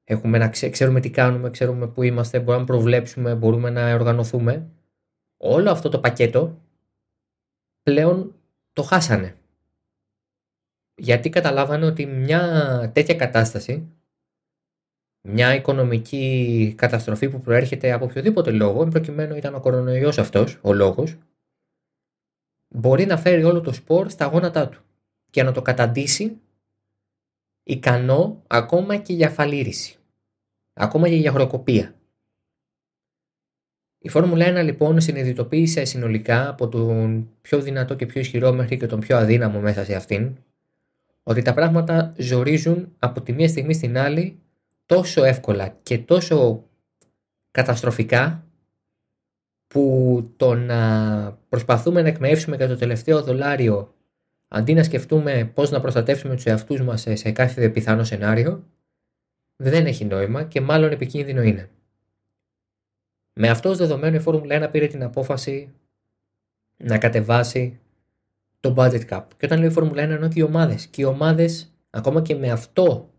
έχουμε 0.05 0.39
να 0.39 0.49
ξέρουμε 0.49 1.01
τι 1.01 1.11
κάνουμε, 1.11 1.51
ξέρουμε 1.51 1.89
πού 1.89 2.03
είμαστε, 2.03 2.39
μπορούμε 2.39 2.59
να 2.59 2.65
προβλέψουμε, 2.65 3.35
μπορούμε 3.35 3.71
να 3.71 3.95
οργανωθούμε. 3.95 4.67
Όλο 5.37 5.71
αυτό 5.71 5.89
το 5.89 5.99
πακέτο 5.99 6.61
πλέον 7.83 8.35
το 8.73 8.83
χάσανε. 8.83 9.37
Γιατί 10.95 11.29
καταλάβανε 11.29 11.87
ότι 11.87 12.07
μια 12.07 12.91
τέτοια 12.95 13.15
κατάσταση 13.15 13.92
μια 15.29 15.55
οικονομική 15.55 16.75
καταστροφή 16.77 17.29
που 17.29 17.41
προέρχεται 17.41 17.93
από 17.93 18.05
οποιοδήποτε 18.05 18.51
λόγο, 18.51 18.83
εν 18.83 18.89
προκειμένου 18.89 19.37
ήταν 19.37 19.55
ο 19.55 19.61
κορονοϊός 19.61 20.19
αυτός, 20.19 20.59
ο 20.63 20.73
λόγος, 20.73 21.19
μπορεί 22.69 23.07
να 23.07 23.17
φέρει 23.17 23.45
όλο 23.45 23.61
το 23.61 23.73
σπορ 23.73 24.11
στα 24.11 24.27
γόνατά 24.27 24.69
του 24.69 24.83
και 25.31 25.43
να 25.43 25.53
το 25.53 25.63
καταντήσει 25.63 26.41
ικανό 27.63 28.43
ακόμα 28.47 28.97
και 28.97 29.13
για 29.13 29.31
φαλήρηση, 29.31 29.99
ακόμα 30.73 31.09
και 31.09 31.15
για 31.15 31.33
χροκοπία. 31.33 31.95
Η 33.99 34.09
Φόρμουλα 34.09 34.61
1 34.61 34.65
λοιπόν 34.65 35.01
συνειδητοποίησε 35.01 35.85
συνολικά 35.85 36.49
από 36.49 36.69
τον 36.69 37.31
πιο 37.41 37.61
δυνατό 37.61 37.95
και 37.97 38.07
πιο 38.07 38.21
ισχυρό 38.21 38.53
μέχρι 38.53 38.77
και 38.77 38.87
τον 38.87 39.01
πιο 39.01 39.17
αδύναμο 39.17 39.61
μέσα 39.61 39.85
σε 39.85 39.95
αυτήν 39.95 40.37
ότι 41.23 41.43
τα 41.43 41.55
πράγματα 41.55 42.15
ζορίζουν 42.19 42.95
από 42.99 43.23
τη 43.23 43.33
μία 43.33 43.49
στιγμή 43.49 43.75
στην 43.75 43.99
άλλη 43.99 44.42
τόσο 44.95 45.25
εύκολα 45.25 45.69
και 45.83 45.99
τόσο 45.99 46.65
καταστροφικά 47.51 48.47
που 49.67 50.33
το 50.37 50.55
να 50.55 51.33
προσπαθούμε 51.49 52.03
να 52.03 52.09
εκμεύσουμε 52.09 52.57
για 52.57 52.69
το 52.69 52.77
τελευταίο 52.77 53.23
δολάριο 53.23 53.95
αντί 54.49 54.75
να 54.75 54.83
σκεφτούμε 54.83 55.51
πώς 55.55 55.71
να 55.71 55.81
προστατεύσουμε 55.81 56.35
τους 56.35 56.47
εαυτούς 56.47 56.83
μας 56.83 57.07
σε 57.13 57.33
κάθε 57.33 57.69
πιθανό 57.69 58.05
σενάριο 58.05 58.65
δεν 59.57 59.87
έχει 59.87 60.05
νόημα 60.05 60.45
και 60.45 60.61
μάλλον 60.61 60.91
επικίνδυνο 60.91 61.43
είναι. 61.43 61.71
Με 63.33 63.49
αυτό 63.49 63.69
ως 63.69 63.77
δεδομένο 63.77 64.17
η 64.17 64.21
Φόρμουλα 64.21 64.69
1 64.69 64.71
πήρε 64.71 64.87
την 64.87 65.03
απόφαση 65.03 65.73
να 66.77 66.99
κατεβάσει 66.99 67.81
το 68.61 68.75
budget 68.77 69.09
cap. 69.09 69.25
Και 69.37 69.45
όταν 69.45 69.59
λέω 69.59 69.69
η 69.69 69.73
Φόρμουλα 69.73 70.05
1 70.05 70.09
εννοώ 70.09 70.29
και 70.29 70.41
οι 70.41 70.43
ομάδες. 70.43 70.87
Και 70.87 71.03
οι 71.03 71.05
ομάδες 71.05 71.75
ακόμα 71.91 72.23
και 72.23 72.35
με 72.35 72.51
αυτό 72.51 73.12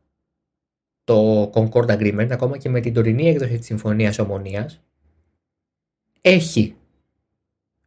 το 1.04 1.50
Concord 1.54 1.88
Agreement, 1.88 2.28
ακόμα 2.32 2.58
και 2.58 2.70
με 2.70 2.80
την 2.80 2.94
τωρινή 2.94 3.28
έκδοση 3.28 3.58
της 3.58 3.66
Συμφωνίας 3.66 4.20
Ομονίας, 4.20 4.82
έχει 6.22 6.76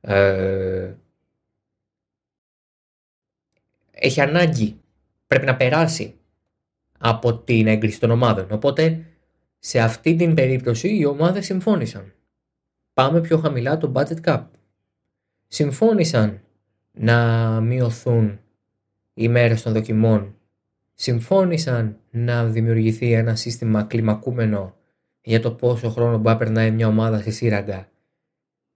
ε, 0.00 0.94
έχει 3.90 4.20
ανάγκη, 4.20 4.80
πρέπει 5.26 5.46
να 5.46 5.56
περάσει 5.56 6.14
από 6.98 7.38
την 7.38 7.66
έγκριση 7.66 8.00
των 8.00 8.10
ομάδων. 8.10 8.52
Οπότε 8.52 9.04
σε 9.58 9.80
αυτή 9.80 10.14
την 10.14 10.34
περίπτωση 10.34 10.96
οι 10.96 11.04
ομάδες 11.04 11.44
συμφώνησαν. 11.44 12.12
Πάμε 12.92 13.20
πιο 13.20 13.38
χαμηλά 13.38 13.76
το 13.76 13.92
budget 13.94 14.20
cap. 14.24 14.42
Συμφώνησαν 15.46 16.40
να 16.92 17.60
μειωθούν 17.60 18.40
οι 19.14 19.28
μέρες 19.28 19.62
των 19.62 19.72
δοκιμών 19.72 20.35
συμφώνησαν 20.98 21.98
να 22.10 22.44
δημιουργηθεί 22.44 23.12
ένα 23.12 23.34
σύστημα 23.34 23.82
κλιμακούμενο 23.82 24.76
για 25.22 25.40
το 25.40 25.52
πόσο 25.52 25.90
χρόνο 25.90 26.16
μπορεί 26.16 26.28
να 26.28 26.36
περνάει 26.36 26.70
μια 26.70 26.86
ομάδα 26.86 27.20
στη 27.20 27.30
σύραγγα, 27.30 27.88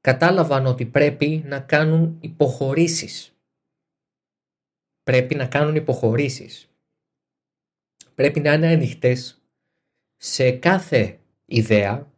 κατάλαβαν 0.01 0.67
ότι 0.67 0.87
πρέπει 0.87 1.43
να 1.47 1.61
κάνουν 1.61 2.17
υποχωρήσεις. 2.21 3.35
Πρέπει 5.03 5.35
να 5.35 5.47
κάνουν 5.47 5.75
υποχωρήσεις. 5.75 6.69
Πρέπει 8.15 8.41
να 8.41 8.53
είναι 8.53 8.69
ανοιχτές 8.69 9.43
σε 10.17 10.51
κάθε 10.51 11.19
ιδέα, 11.47 12.13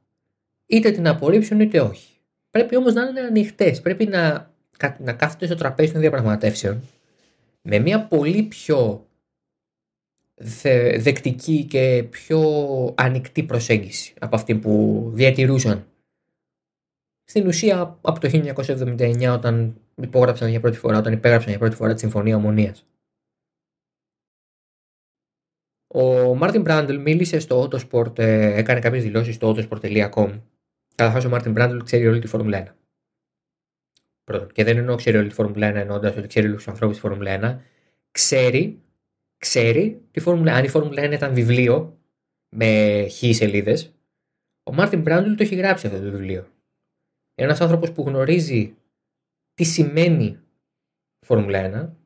είτε 0.66 0.90
την 0.90 1.08
απορρίψουν 1.08 1.60
είτε 1.60 1.80
όχι. 1.80 2.12
Πρέπει 2.50 2.76
όμως 2.76 2.94
να 2.94 3.02
είναι 3.02 3.20
ανοιχτές. 3.20 3.80
Πρέπει 3.80 4.06
να, 4.06 4.50
να 4.98 5.12
κάθονται 5.12 5.46
στο 5.46 5.54
τραπέζι 5.54 5.92
των 5.92 6.00
διαπραγματεύσεων 6.00 6.82
με 7.62 7.78
μια 7.78 8.06
πολύ 8.06 8.42
πιο 8.42 9.06
δεκτική 10.98 11.64
και 11.64 12.06
πιο 12.10 12.40
ανοιχτή 12.96 13.42
προσέγγιση 13.42 14.14
από 14.18 14.36
αυτή 14.36 14.54
που 14.54 15.02
διατηρούσαν. 15.14 15.86
Στην 17.24 17.46
ουσία 17.46 17.98
από 18.00 18.20
το 18.20 18.28
1979 18.32 19.32
όταν 19.34 19.80
υπόγραψαν 19.94 20.48
για 20.48 20.60
πρώτη 20.60 20.78
φορά, 20.78 20.98
όταν 20.98 21.12
υπέγραψαν 21.12 21.50
για 21.50 21.58
πρώτη 21.58 21.74
φορά 21.76 21.94
τη 21.94 22.00
Συμφωνία 22.00 22.36
Ομονίας. 22.36 22.86
Ο 25.94 26.34
Μάρτιν 26.34 26.60
Μπράντλ 26.60 26.96
μίλησε 26.96 27.38
στο 27.38 27.68
Autosport, 27.68 28.18
ε, 28.18 28.58
έκανε 28.58 28.80
κάποιες 28.80 29.02
δηλώσεις 29.02 29.34
στο 29.34 29.54
autosport.com. 29.54 30.40
Καταρχάς 30.94 31.24
ο 31.24 31.28
Μάρτιν 31.28 31.52
Μπράντλ 31.52 31.78
ξέρει 31.78 32.06
όλη 32.06 32.20
τη 32.20 32.26
Φόρμουλα 32.26 32.58
1. 32.58 32.76
Πρώτον, 34.24 34.52
και 34.52 34.64
δεν 34.64 34.76
εννοώ 34.76 34.96
ξέρει 34.96 35.16
όλη 35.16 35.28
τη 35.28 35.34
Φόρμουλα 35.34 35.70
1 35.70 35.74
εννοώντας 35.74 36.16
ότι 36.16 36.26
ξέρει 36.26 36.46
όλους 36.46 36.58
τους 36.58 36.68
ανθρώπους 36.68 36.96
της 36.96 37.06
Φόρμουλα 37.06 37.30
1. 37.30 37.60
Ξέρει 38.10 38.82
ξέρει 39.42 40.02
τη 40.10 40.20
Φόρμουλα, 40.20 40.54
αν 40.54 40.64
η 40.64 40.68
Φόρμουλα 40.68 41.08
1 41.08 41.12
ήταν 41.12 41.34
βιβλίο 41.34 41.98
με 42.48 43.06
χι 43.10 43.32
σελίδες, 43.32 43.94
ο 44.62 44.72
Μάρτιν 44.72 45.00
Μπράντλ 45.00 45.34
το 45.34 45.42
έχει 45.42 45.54
γράψει 45.54 45.86
αυτό 45.86 45.98
το 45.98 46.10
βιβλίο. 46.10 46.46
Ένας 47.34 47.60
άνθρωπος 47.60 47.92
που 47.92 48.02
γνωρίζει 48.02 48.76
τι 49.54 49.64
σημαίνει 49.64 50.40
Φόρμουλα 51.26 51.90
1. 51.90 51.96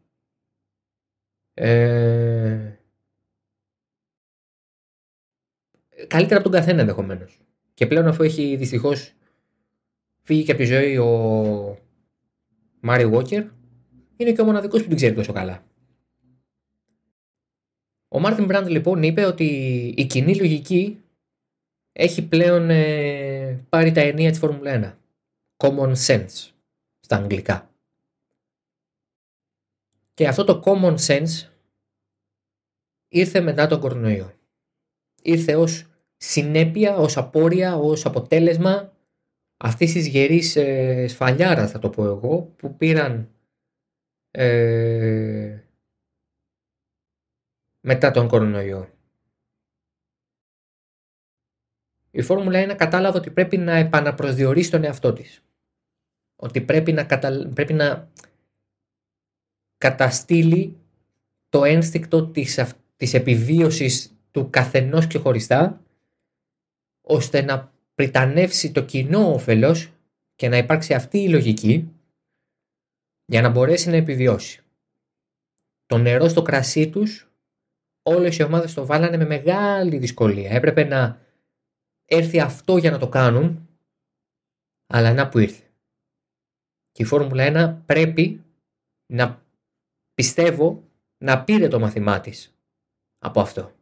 Ε... 1.55 2.77
Καλύτερα 6.07 6.41
από 6.41 6.51
τον 6.51 6.61
καθένα 6.61 6.81
ενδεχομένως. 6.81 7.41
Και 7.75 7.87
πλέον 7.87 8.07
αφού 8.07 8.23
έχει 8.23 8.57
δυστυχώς 8.57 9.13
φύγει 10.23 10.45
και 10.45 10.53
από 10.53 10.61
τη 10.61 10.67
ζωή 10.67 10.97
ο 10.97 11.79
Μάριο 12.81 13.09
Βόκερ, 13.09 13.45
είναι 14.17 14.33
και 14.33 14.41
ο 14.41 14.45
μοναδικός 14.45 14.83
που 14.83 14.89
την 14.89 14.97
ξέρει 14.97 15.15
τόσο 15.15 15.33
καλά. 15.33 15.65
Ο 18.17 18.19
Μάρτιν 18.19 18.45
Μπραντ 18.45 18.69
λοιπόν 18.69 19.03
είπε 19.03 19.25
ότι 19.25 19.45
η 19.97 20.07
κοινή 20.07 20.37
λογική 20.37 21.03
έχει 21.93 22.29
πλέον 22.29 22.71
ε, 22.71 23.65
πάρει 23.69 23.93
τα 23.93 24.01
ενία 24.01 24.31
της 24.31 24.39
Φόρμουλα 24.39 24.99
1. 25.57 25.65
Common 25.65 25.95
sense 26.07 26.51
στα 27.01 27.17
αγγλικά. 27.17 27.71
Και 30.15 30.29
αυτό 30.29 30.45
το 30.45 30.63
common 30.65 30.97
sense 31.07 31.51
ήρθε 33.09 33.41
μετά 33.41 33.67
τον 33.67 33.81
κορονοϊό. 33.81 34.33
Ήρθε 35.23 35.57
ως 35.57 35.87
συνέπεια, 36.17 36.97
ως 36.97 37.17
απόρρια, 37.17 37.77
ως 37.77 38.07
αποτέλεσμα 38.07 38.97
αυτής 39.57 39.93
της 39.93 40.07
γερής 40.07 40.57
ε, 40.57 41.07
σφαλιάρας 41.09 41.71
θα 41.71 41.79
το 41.79 41.91
πω 41.91 42.05
εγώ 42.05 42.43
που 42.57 42.77
πήραν 42.77 43.31
ε, 44.31 45.61
μετά 47.87 48.11
τον 48.11 48.29
κορονοϊό. 48.29 48.91
η 52.11 52.23
Φόρμουλα 52.23 52.73
1 52.73 52.77
κατάλαβε 52.77 53.19
ότι 53.19 53.31
πρέπει 53.31 53.57
να 53.57 53.77
επαναπροσδιορίσει 53.77 54.71
τον 54.71 54.85
εαυτό 54.85 55.13
της. 55.13 55.43
Ότι 56.37 56.61
πρέπει 56.61 56.93
να, 56.93 57.05
κατα... 57.05 57.51
πρέπει 57.55 57.73
να 57.73 58.11
καταστήλει 59.79 60.77
το 61.49 61.65
ένστικτο 61.65 62.27
της, 62.27 62.65
της 62.97 63.15
επιβίωσης 63.15 64.17
του 64.31 64.51
καθενός 64.51 65.07
ξεχωριστά 65.07 65.83
ώστε 67.01 67.43
να 67.43 67.73
πριτανεύσει 67.95 68.73
το 68.73 68.85
κοινό 68.85 69.33
όφελος 69.33 69.93
και 70.35 70.49
να 70.49 70.57
υπάρξει 70.57 70.95
αυτή 70.95 71.19
η 71.19 71.29
λογική 71.29 71.93
για 73.25 73.43
να 73.43 73.49
μπορέσει 73.49 73.91
να 73.91 73.97
επιβιώσει. 73.97 74.63
Το 75.87 75.99
νερό 75.99 76.29
στο 76.29 76.43
κρασί 76.43 76.91
τους 76.91 77.31
όλες 78.07 78.37
οι 78.37 78.43
ομάδες 78.43 78.75
το 78.75 78.87
βάλανε 78.87 79.17
με 79.17 79.25
μεγάλη 79.25 79.99
δυσκολία. 79.99 80.51
Έπρεπε 80.51 80.85
να 80.85 81.21
έρθει 82.05 82.41
αυτό 82.41 82.77
για 82.77 82.91
να 82.91 82.99
το 82.99 83.09
κάνουν 83.09 83.69
αλλά 84.87 85.13
να 85.13 85.29
που 85.29 85.39
ήρθε. 85.39 85.65
Και 86.93 87.03
η 87.03 87.05
Φόρμουλα 87.05 87.79
1 87.81 87.87
πρέπει 87.87 88.45
να 89.13 89.45
πιστεύω 90.15 90.85
να 91.19 91.45
πήρε 91.45 91.69
το 91.69 91.79
μαθημά 91.79 92.21
της 92.21 92.59
από 93.19 93.41
αυτό. 93.41 93.73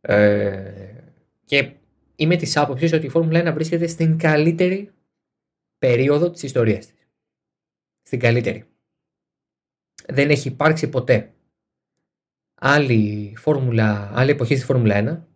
Ε, 0.00 1.02
και 1.44 1.76
είμαι 2.16 2.36
της 2.36 2.56
άποψης 2.56 2.92
ότι 2.92 3.06
η 3.06 3.08
Φόρμουλα 3.08 3.50
1 3.50 3.54
βρίσκεται 3.54 3.86
στην 3.86 4.18
καλύτερη 4.18 4.92
περίοδο 5.78 6.30
της 6.30 6.42
ιστορίας 6.42 6.86
της. 6.86 7.08
Στην 8.02 8.18
καλύτερη. 8.18 8.64
Δεν 10.06 10.30
έχει 10.30 10.48
υπάρξει 10.48 10.88
ποτέ 10.88 11.32
άλλη, 12.58 13.34
φόρμουλα, 13.36 14.10
άλλη 14.14 14.30
εποχή 14.30 14.56
στη 14.56 14.64
Φόρμουλα 14.64 14.94
1 14.94 15.26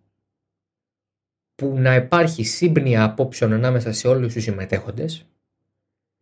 που 1.55 1.79
να 1.79 1.95
υπάρχει 1.95 2.45
σύμπνοια 2.45 3.05
απόψεων 3.05 3.53
ανάμεσα 3.53 3.93
σε 3.93 4.09
όλους 4.09 4.33
τους 4.33 4.43
συμμετέχοντες, 4.43 5.27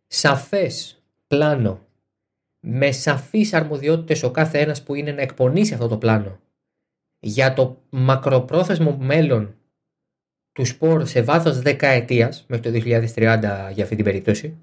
σαφές 0.07 1.03
πλάνο 1.27 1.85
με 2.59 2.91
σαφείς 2.91 3.53
αρμοδιότητες 3.53 4.23
ο 4.23 4.31
κάθε 4.31 4.59
ένας 4.59 4.83
που 4.83 4.95
είναι 4.95 5.11
να 5.11 5.21
εκπονήσει 5.21 5.73
αυτό 5.73 5.87
το 5.87 5.97
πλάνο 5.97 6.39
για 7.19 7.53
το 7.53 7.81
μακροπρόθεσμο 7.89 8.97
μέλλον 8.97 9.55
του 10.51 10.65
σπορ 10.65 11.05
σε 11.05 11.21
βάθος 11.21 11.61
δεκαετίας 11.61 12.45
μέχρι 12.47 12.71
το 12.71 12.79
2030 13.15 13.71
για 13.73 13.83
αυτή 13.83 13.95
την 13.95 14.03
περίπτωση 14.03 14.57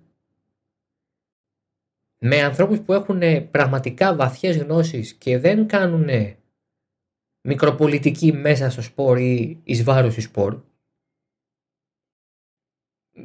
με 2.19 2.43
ανθρώπους 2.43 2.81
που 2.81 2.93
έχουν 2.93 3.51
πραγματικά 3.51 4.15
βαθιές 4.15 4.57
γνώσεις 4.57 5.15
και 5.15 5.39
δεν 5.39 5.67
κάνουν 5.67 6.09
μικροπολιτική 7.41 8.33
μέσα 8.33 8.71
στο 8.71 8.83
σπορ 8.83 9.19
ή 9.19 9.61
εις 9.65 9.85
βάρος 9.85 10.15
του 10.15 10.21
σπορ 10.21 10.61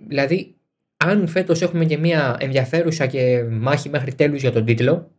δηλαδή 0.08 0.56
αν 0.98 1.28
φέτος 1.28 1.62
έχουμε 1.62 1.86
και 1.86 1.98
μια 1.98 2.38
ενδιαφέρουσα 2.40 3.06
και 3.08 3.44
μάχη 3.44 3.90
μέχρι 3.90 4.14
τέλους 4.14 4.42
για 4.42 4.52
τον 4.52 4.66
τίτλο, 4.66 5.12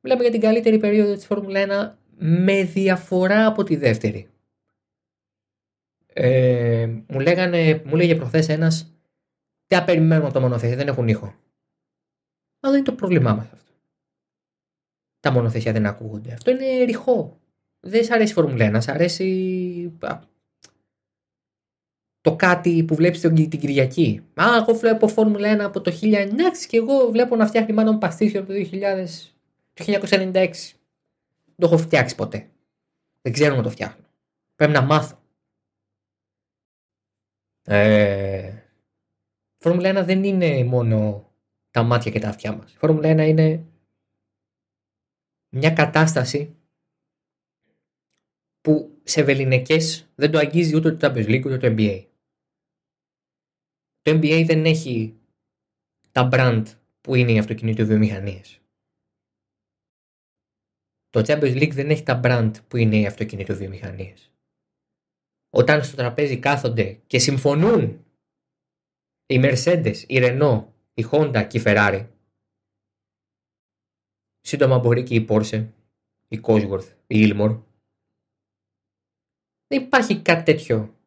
μιλάμε 0.00 0.22
για 0.22 0.30
την 0.30 0.40
καλύτερη 0.40 0.78
περίοδο 0.78 1.14
της 1.14 1.26
Φόρμουλα 1.26 1.66
1 1.66 1.98
με 2.18 2.62
διαφορά 2.62 3.46
από 3.46 3.62
τη 3.62 3.76
δεύτερη. 3.76 4.28
Ε, 6.12 6.88
μου, 7.06 7.20
λέγανε, 7.20 7.82
μου 7.84 7.96
λέγε 7.96 8.14
προχθές 8.14 8.48
ένας 8.48 8.94
τι 9.66 9.82
περιμένουμε 9.84 10.24
από 10.24 10.34
το 10.34 10.40
μονοθέσια, 10.40 10.76
δεν 10.76 10.88
έχουν 10.88 11.08
ήχο. 11.08 11.34
Μα 12.60 12.70
δεν 12.70 12.78
είναι 12.78 12.88
το 12.88 12.94
πρόβλημά 12.94 13.34
μας 13.34 13.52
αυτό. 13.52 13.72
Τα 15.20 15.32
μονοθέσια 15.32 15.72
δεν 15.72 15.86
ακούγονται. 15.86 16.32
Αυτό 16.32 16.50
είναι 16.50 16.84
ρηχό. 16.84 17.40
Δεν 17.80 18.04
σ' 18.04 18.10
αρέσει 18.10 18.30
η 18.30 18.34
Φόρμουλα 18.34 18.78
1, 18.78 18.82
σ' 18.82 18.88
αρέσει 18.88 19.98
το 22.20 22.36
κάτι 22.36 22.84
που 22.84 22.94
βλέπεις 22.94 23.20
την 23.20 23.48
Κυριακή. 23.48 24.20
Α, 24.34 24.44
εγώ 24.56 24.74
βλέπω 24.74 25.08
Φόρμουλα 25.08 25.56
1 25.56 25.60
από 25.60 25.80
το 25.80 25.92
1996 26.00 26.26
και 26.68 26.76
εγώ 26.76 27.10
βλέπω 27.10 27.36
να 27.36 27.46
φτιάχνει 27.46 27.74
μάλλον 27.74 27.98
παστίσιο 27.98 28.40
από 28.40 28.52
το, 28.52 28.54
2000, 28.54 29.06
το 29.74 29.84
1996. 29.84 30.32
Δεν 30.32 31.56
το 31.56 31.66
έχω 31.66 31.78
φτιάξει 31.78 32.14
ποτέ. 32.14 32.50
Δεν 33.22 33.32
ξέρω 33.32 33.56
να 33.56 33.62
το 33.62 33.70
φτιάχνω. 33.70 34.04
Πρέπει 34.54 34.72
να 34.72 34.80
μάθω. 34.80 35.18
Ε, 37.64 38.52
Φόρμουλα 39.58 40.00
1 40.00 40.04
δεν 40.04 40.24
είναι 40.24 40.64
μόνο 40.64 41.29
τα 41.70 41.82
μάτια 41.82 42.10
και 42.10 42.18
τα 42.18 42.28
αυτιά 42.28 42.56
μας. 42.56 42.72
Η 42.72 42.76
Φόρμουλα 42.76 43.12
1 43.12 43.28
είναι 43.28 43.64
μια 45.48 45.70
κατάσταση 45.70 46.54
που 48.60 49.00
σε 49.02 49.22
βεληνικές 49.22 50.10
δεν 50.14 50.30
το 50.30 50.38
αγγίζει 50.38 50.76
ούτε 50.76 50.92
το 50.92 51.06
Champions 51.06 51.28
League 51.28 51.44
ούτε 51.44 51.58
το 51.58 51.74
NBA. 51.78 52.06
Το 54.02 54.10
NBA 54.10 54.44
δεν 54.46 54.64
έχει 54.64 55.20
τα 56.12 56.28
brand 56.32 56.64
που 57.00 57.14
είναι 57.14 57.32
οι 57.32 57.38
αυτοκινητοβιομηχανίες. 57.38 58.60
Το 61.08 61.20
Champions 61.20 61.62
League 61.62 61.72
δεν 61.72 61.90
έχει 61.90 62.02
τα 62.02 62.20
brand 62.24 62.52
που 62.68 62.76
είναι 62.76 62.96
οι 62.96 63.06
αυτοκινητοβιομηχανίες. 63.06 64.32
Όταν 65.50 65.84
στο 65.84 65.96
τραπέζι 65.96 66.38
κάθονται 66.38 67.00
και 67.06 67.18
συμφωνούν 67.18 68.04
οι 69.26 69.40
Mercedes, 69.42 69.96
η 70.06 70.18
Renault, 70.20 70.64
η 71.00 71.08
Honda 71.10 71.46
και 71.48 71.58
η 71.58 71.62
Ferrari, 71.66 72.08
σύντομα 74.40 74.78
μπορεί 74.78 75.02
και 75.02 75.14
η 75.14 75.26
Porsche, 75.28 75.68
η 76.28 76.40
Cosworth, 76.42 76.88
η 77.06 77.32
Ilmor, 77.32 77.62
δεν 79.66 79.82
υπάρχει 79.82 80.22
κάτι 80.22 80.42
τέτοιο 80.52 80.98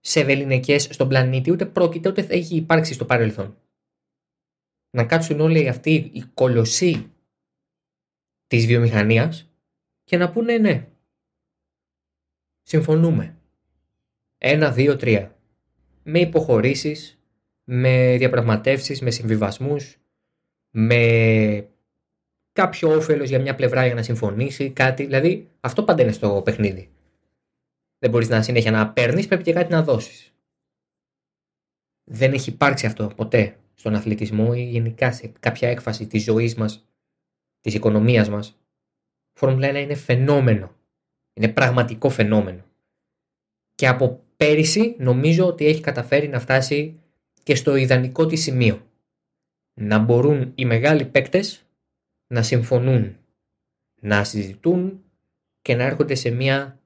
σε 0.00 0.24
βεληνικές 0.24 0.82
στον 0.82 1.08
πλανήτη, 1.08 1.50
ούτε 1.50 1.66
πρόκειται 1.66 2.08
ούτε 2.08 2.22
θα 2.22 2.32
έχει 2.32 2.56
υπάρξει 2.56 2.94
στο 2.94 3.04
παρελθόν. 3.04 3.58
Να 4.90 5.04
κάτσουν 5.06 5.40
όλοι 5.40 5.68
αυτοί 5.68 6.10
οι 6.14 6.22
κολοσσοί 6.34 7.12
της 8.46 8.66
βιομηχανίας 8.66 9.50
και 10.04 10.16
να 10.16 10.30
πούνε 10.30 10.58
ναι. 10.58 10.88
Συμφωνούμε. 12.62 13.38
Ένα, 14.38 14.72
δύο, 14.72 14.96
τρία. 14.96 15.38
Με 16.02 16.18
υποχωρήσεις, 16.18 17.23
με 17.64 18.16
διαπραγματεύσεις, 18.16 19.00
με 19.00 19.10
συμβιβασμούς, 19.10 19.96
με 20.70 21.68
κάποιο 22.52 22.96
όφελος 22.96 23.28
για 23.28 23.40
μια 23.40 23.54
πλευρά 23.54 23.86
για 23.86 23.94
να 23.94 24.02
συμφωνήσει, 24.02 24.70
κάτι. 24.70 25.04
Δηλαδή 25.04 25.48
αυτό 25.60 25.84
πάντα 25.84 26.02
είναι 26.02 26.12
στο 26.12 26.42
παιχνίδι 26.44 26.88
δεν 28.04 28.12
μπορείς 28.12 28.28
να 28.28 28.42
συνέχεια 28.42 28.70
να 28.70 28.92
παίρνεις, 28.92 29.26
πρέπει 29.26 29.42
και 29.42 29.52
κάτι 29.52 29.72
να 29.72 29.82
δώσεις. 29.82 30.34
Δεν 32.04 32.32
έχει 32.32 32.50
υπάρξει 32.50 32.86
αυτό 32.86 33.06
ποτέ 33.16 33.56
στον 33.74 33.94
αθλητισμό 33.94 34.52
ή 34.54 34.62
γενικά 34.62 35.12
σε 35.12 35.32
κάποια 35.40 35.68
έκφαση 35.68 36.06
της 36.06 36.22
ζωής 36.22 36.54
μας, 36.54 36.86
της 37.60 37.74
οικονομίας 37.74 38.28
μας. 38.28 38.58
Φόρμουλα 39.32 39.68
1 39.68 39.80
είναι 39.80 39.94
φαινόμενο. 39.94 40.74
Είναι 41.34 41.48
πραγματικό 41.48 42.08
φαινόμενο. 42.08 42.64
Και 43.74 43.88
από 43.88 44.24
πέρυσι 44.36 44.96
νομίζω 44.98 45.46
ότι 45.46 45.66
έχει 45.66 45.80
καταφέρει 45.80 46.28
να 46.28 46.40
φτάσει 46.40 47.00
και 47.44 47.54
στο 47.54 47.76
ιδανικό 47.76 48.26
της 48.26 48.42
σημείο. 48.42 48.86
Να 49.80 49.98
μπορούν 49.98 50.52
οι 50.54 50.64
μεγάλοι 50.64 51.04
παίκτες 51.04 51.66
να 52.26 52.42
συμφωνούν, 52.42 53.16
να 54.00 54.24
συζητούν 54.24 55.04
και 55.62 55.74
να 55.74 55.84
έρχονται 55.84 56.14
σε 56.14 56.30
μια 56.30 56.80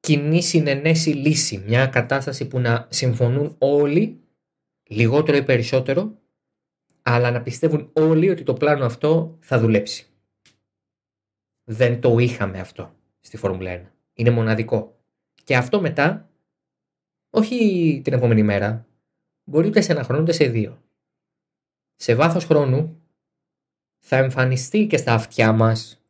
κοινή 0.00 0.42
συνενέση 0.42 1.10
λύση. 1.10 1.58
Μια 1.58 1.86
κατάσταση 1.86 2.48
που 2.48 2.58
να 2.58 2.88
συμφωνούν 2.90 3.56
όλοι, 3.58 4.20
λιγότερο 4.82 5.36
ή 5.36 5.44
περισσότερο, 5.44 6.18
αλλά 7.02 7.30
να 7.30 7.42
πιστεύουν 7.42 7.90
όλοι 7.92 8.30
ότι 8.30 8.42
το 8.42 8.54
πλάνο 8.54 8.84
αυτό 8.84 9.38
θα 9.40 9.58
δουλέψει. 9.58 10.06
Δεν 11.64 12.00
το 12.00 12.18
είχαμε 12.18 12.60
αυτό 12.60 12.94
στη 13.20 13.36
Φόρμουλα 13.36 13.82
1. 13.82 13.90
Είναι 14.14 14.30
μοναδικό. 14.30 14.98
Και 15.44 15.56
αυτό 15.56 15.80
μετά, 15.80 16.30
όχι 17.30 18.00
την 18.04 18.12
επόμενη 18.12 18.42
μέρα, 18.42 18.86
μπορεί 19.44 19.68
ούτε 19.68 19.80
σε 19.80 19.92
ένα 19.92 20.04
χρόνο, 20.04 20.22
ούτε 20.22 20.32
σε 20.32 20.46
δύο. 20.46 20.82
Σε 21.94 22.14
βάθος 22.14 22.44
χρόνου 22.44 23.02
θα 23.98 24.16
εμφανιστεί 24.16 24.86
και 24.86 24.96
στα 24.96 25.14
αυτιά 25.14 25.52
μας 25.52 26.02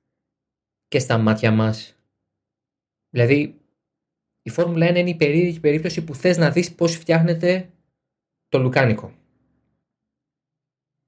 και 0.88 0.98
στα 0.98 1.18
μάτια 1.18 1.50
μας. 1.50 1.96
Δηλαδή 3.10 3.60
η 4.42 4.50
Φόρμουλα 4.50 4.90
1 4.90 4.96
είναι 4.96 5.10
η 5.10 5.14
περίεργη 5.14 5.60
περίπτωση 5.60 6.04
που 6.04 6.14
θες 6.14 6.36
να 6.36 6.50
δεις 6.50 6.74
πώς 6.74 6.96
φτιάχνεται 6.96 7.70
το 8.48 8.58
λουκάνικο. 8.58 9.14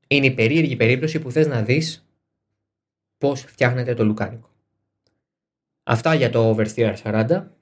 Είναι 0.06 0.26
η 0.26 0.34
περίεργη 0.34 0.76
περίπτωση 0.76 1.18
που 1.18 1.30
θες 1.30 1.46
να 1.46 1.62
δεις 1.62 2.08
πώς 3.18 3.40
φτιάχνεται 3.40 3.94
το 3.94 4.04
λουκάνικο. 4.04 4.50
Αυτά 5.82 6.14
για 6.14 6.30
το 6.30 6.56
Oversteer 6.56 6.96
40. 7.02 7.55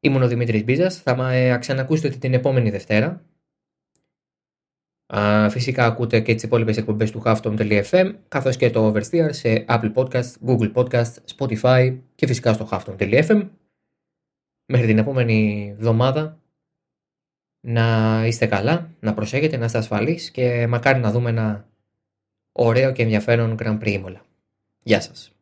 Ήμουν 0.00 0.22
ο 0.22 0.28
Δημήτρης 0.28 0.64
Μπίζας. 0.64 1.00
Θα 1.02 1.16
με 1.16 1.56
ξανακούσετε 1.60 2.16
την 2.16 2.34
επόμενη 2.34 2.70
Δευτέρα. 2.70 3.22
φυσικά 5.50 5.86
ακούτε 5.86 6.20
και 6.20 6.34
τις 6.34 6.42
υπόλοιπες 6.42 6.76
εκπομπές 6.76 7.10
του 7.10 7.22
Halfton.fm 7.24 8.14
καθώς 8.28 8.56
και 8.56 8.70
το 8.70 8.92
Oversteer 8.92 9.28
σε 9.32 9.64
Apple 9.68 9.94
Podcast, 9.94 10.32
Google 10.46 10.72
Podcast, 10.72 11.12
Spotify 11.36 11.98
και 12.14 12.26
φυσικά 12.26 12.52
στο 12.52 12.68
Halfton.fm. 12.70 13.48
μέχρι 14.72 14.86
την 14.86 14.98
επόμενη 14.98 15.68
εβδομάδα 15.70 16.40
να 17.66 18.22
είστε 18.26 18.46
καλά, 18.46 18.90
να 19.00 19.14
προσέχετε, 19.14 19.56
να 19.56 19.64
είστε 19.64 19.78
ασφαλείς 19.78 20.30
και 20.30 20.66
μακάρι 20.66 21.00
να 21.00 21.10
δούμε 21.10 21.30
ένα 21.30 21.68
ωραίο 22.52 22.92
και 22.92 23.02
ενδιαφέρον 23.02 23.56
Grand 23.58 23.78
Prix 23.78 24.04
Imola. 24.04 24.20
Γεια 24.82 25.00
σας. 25.00 25.37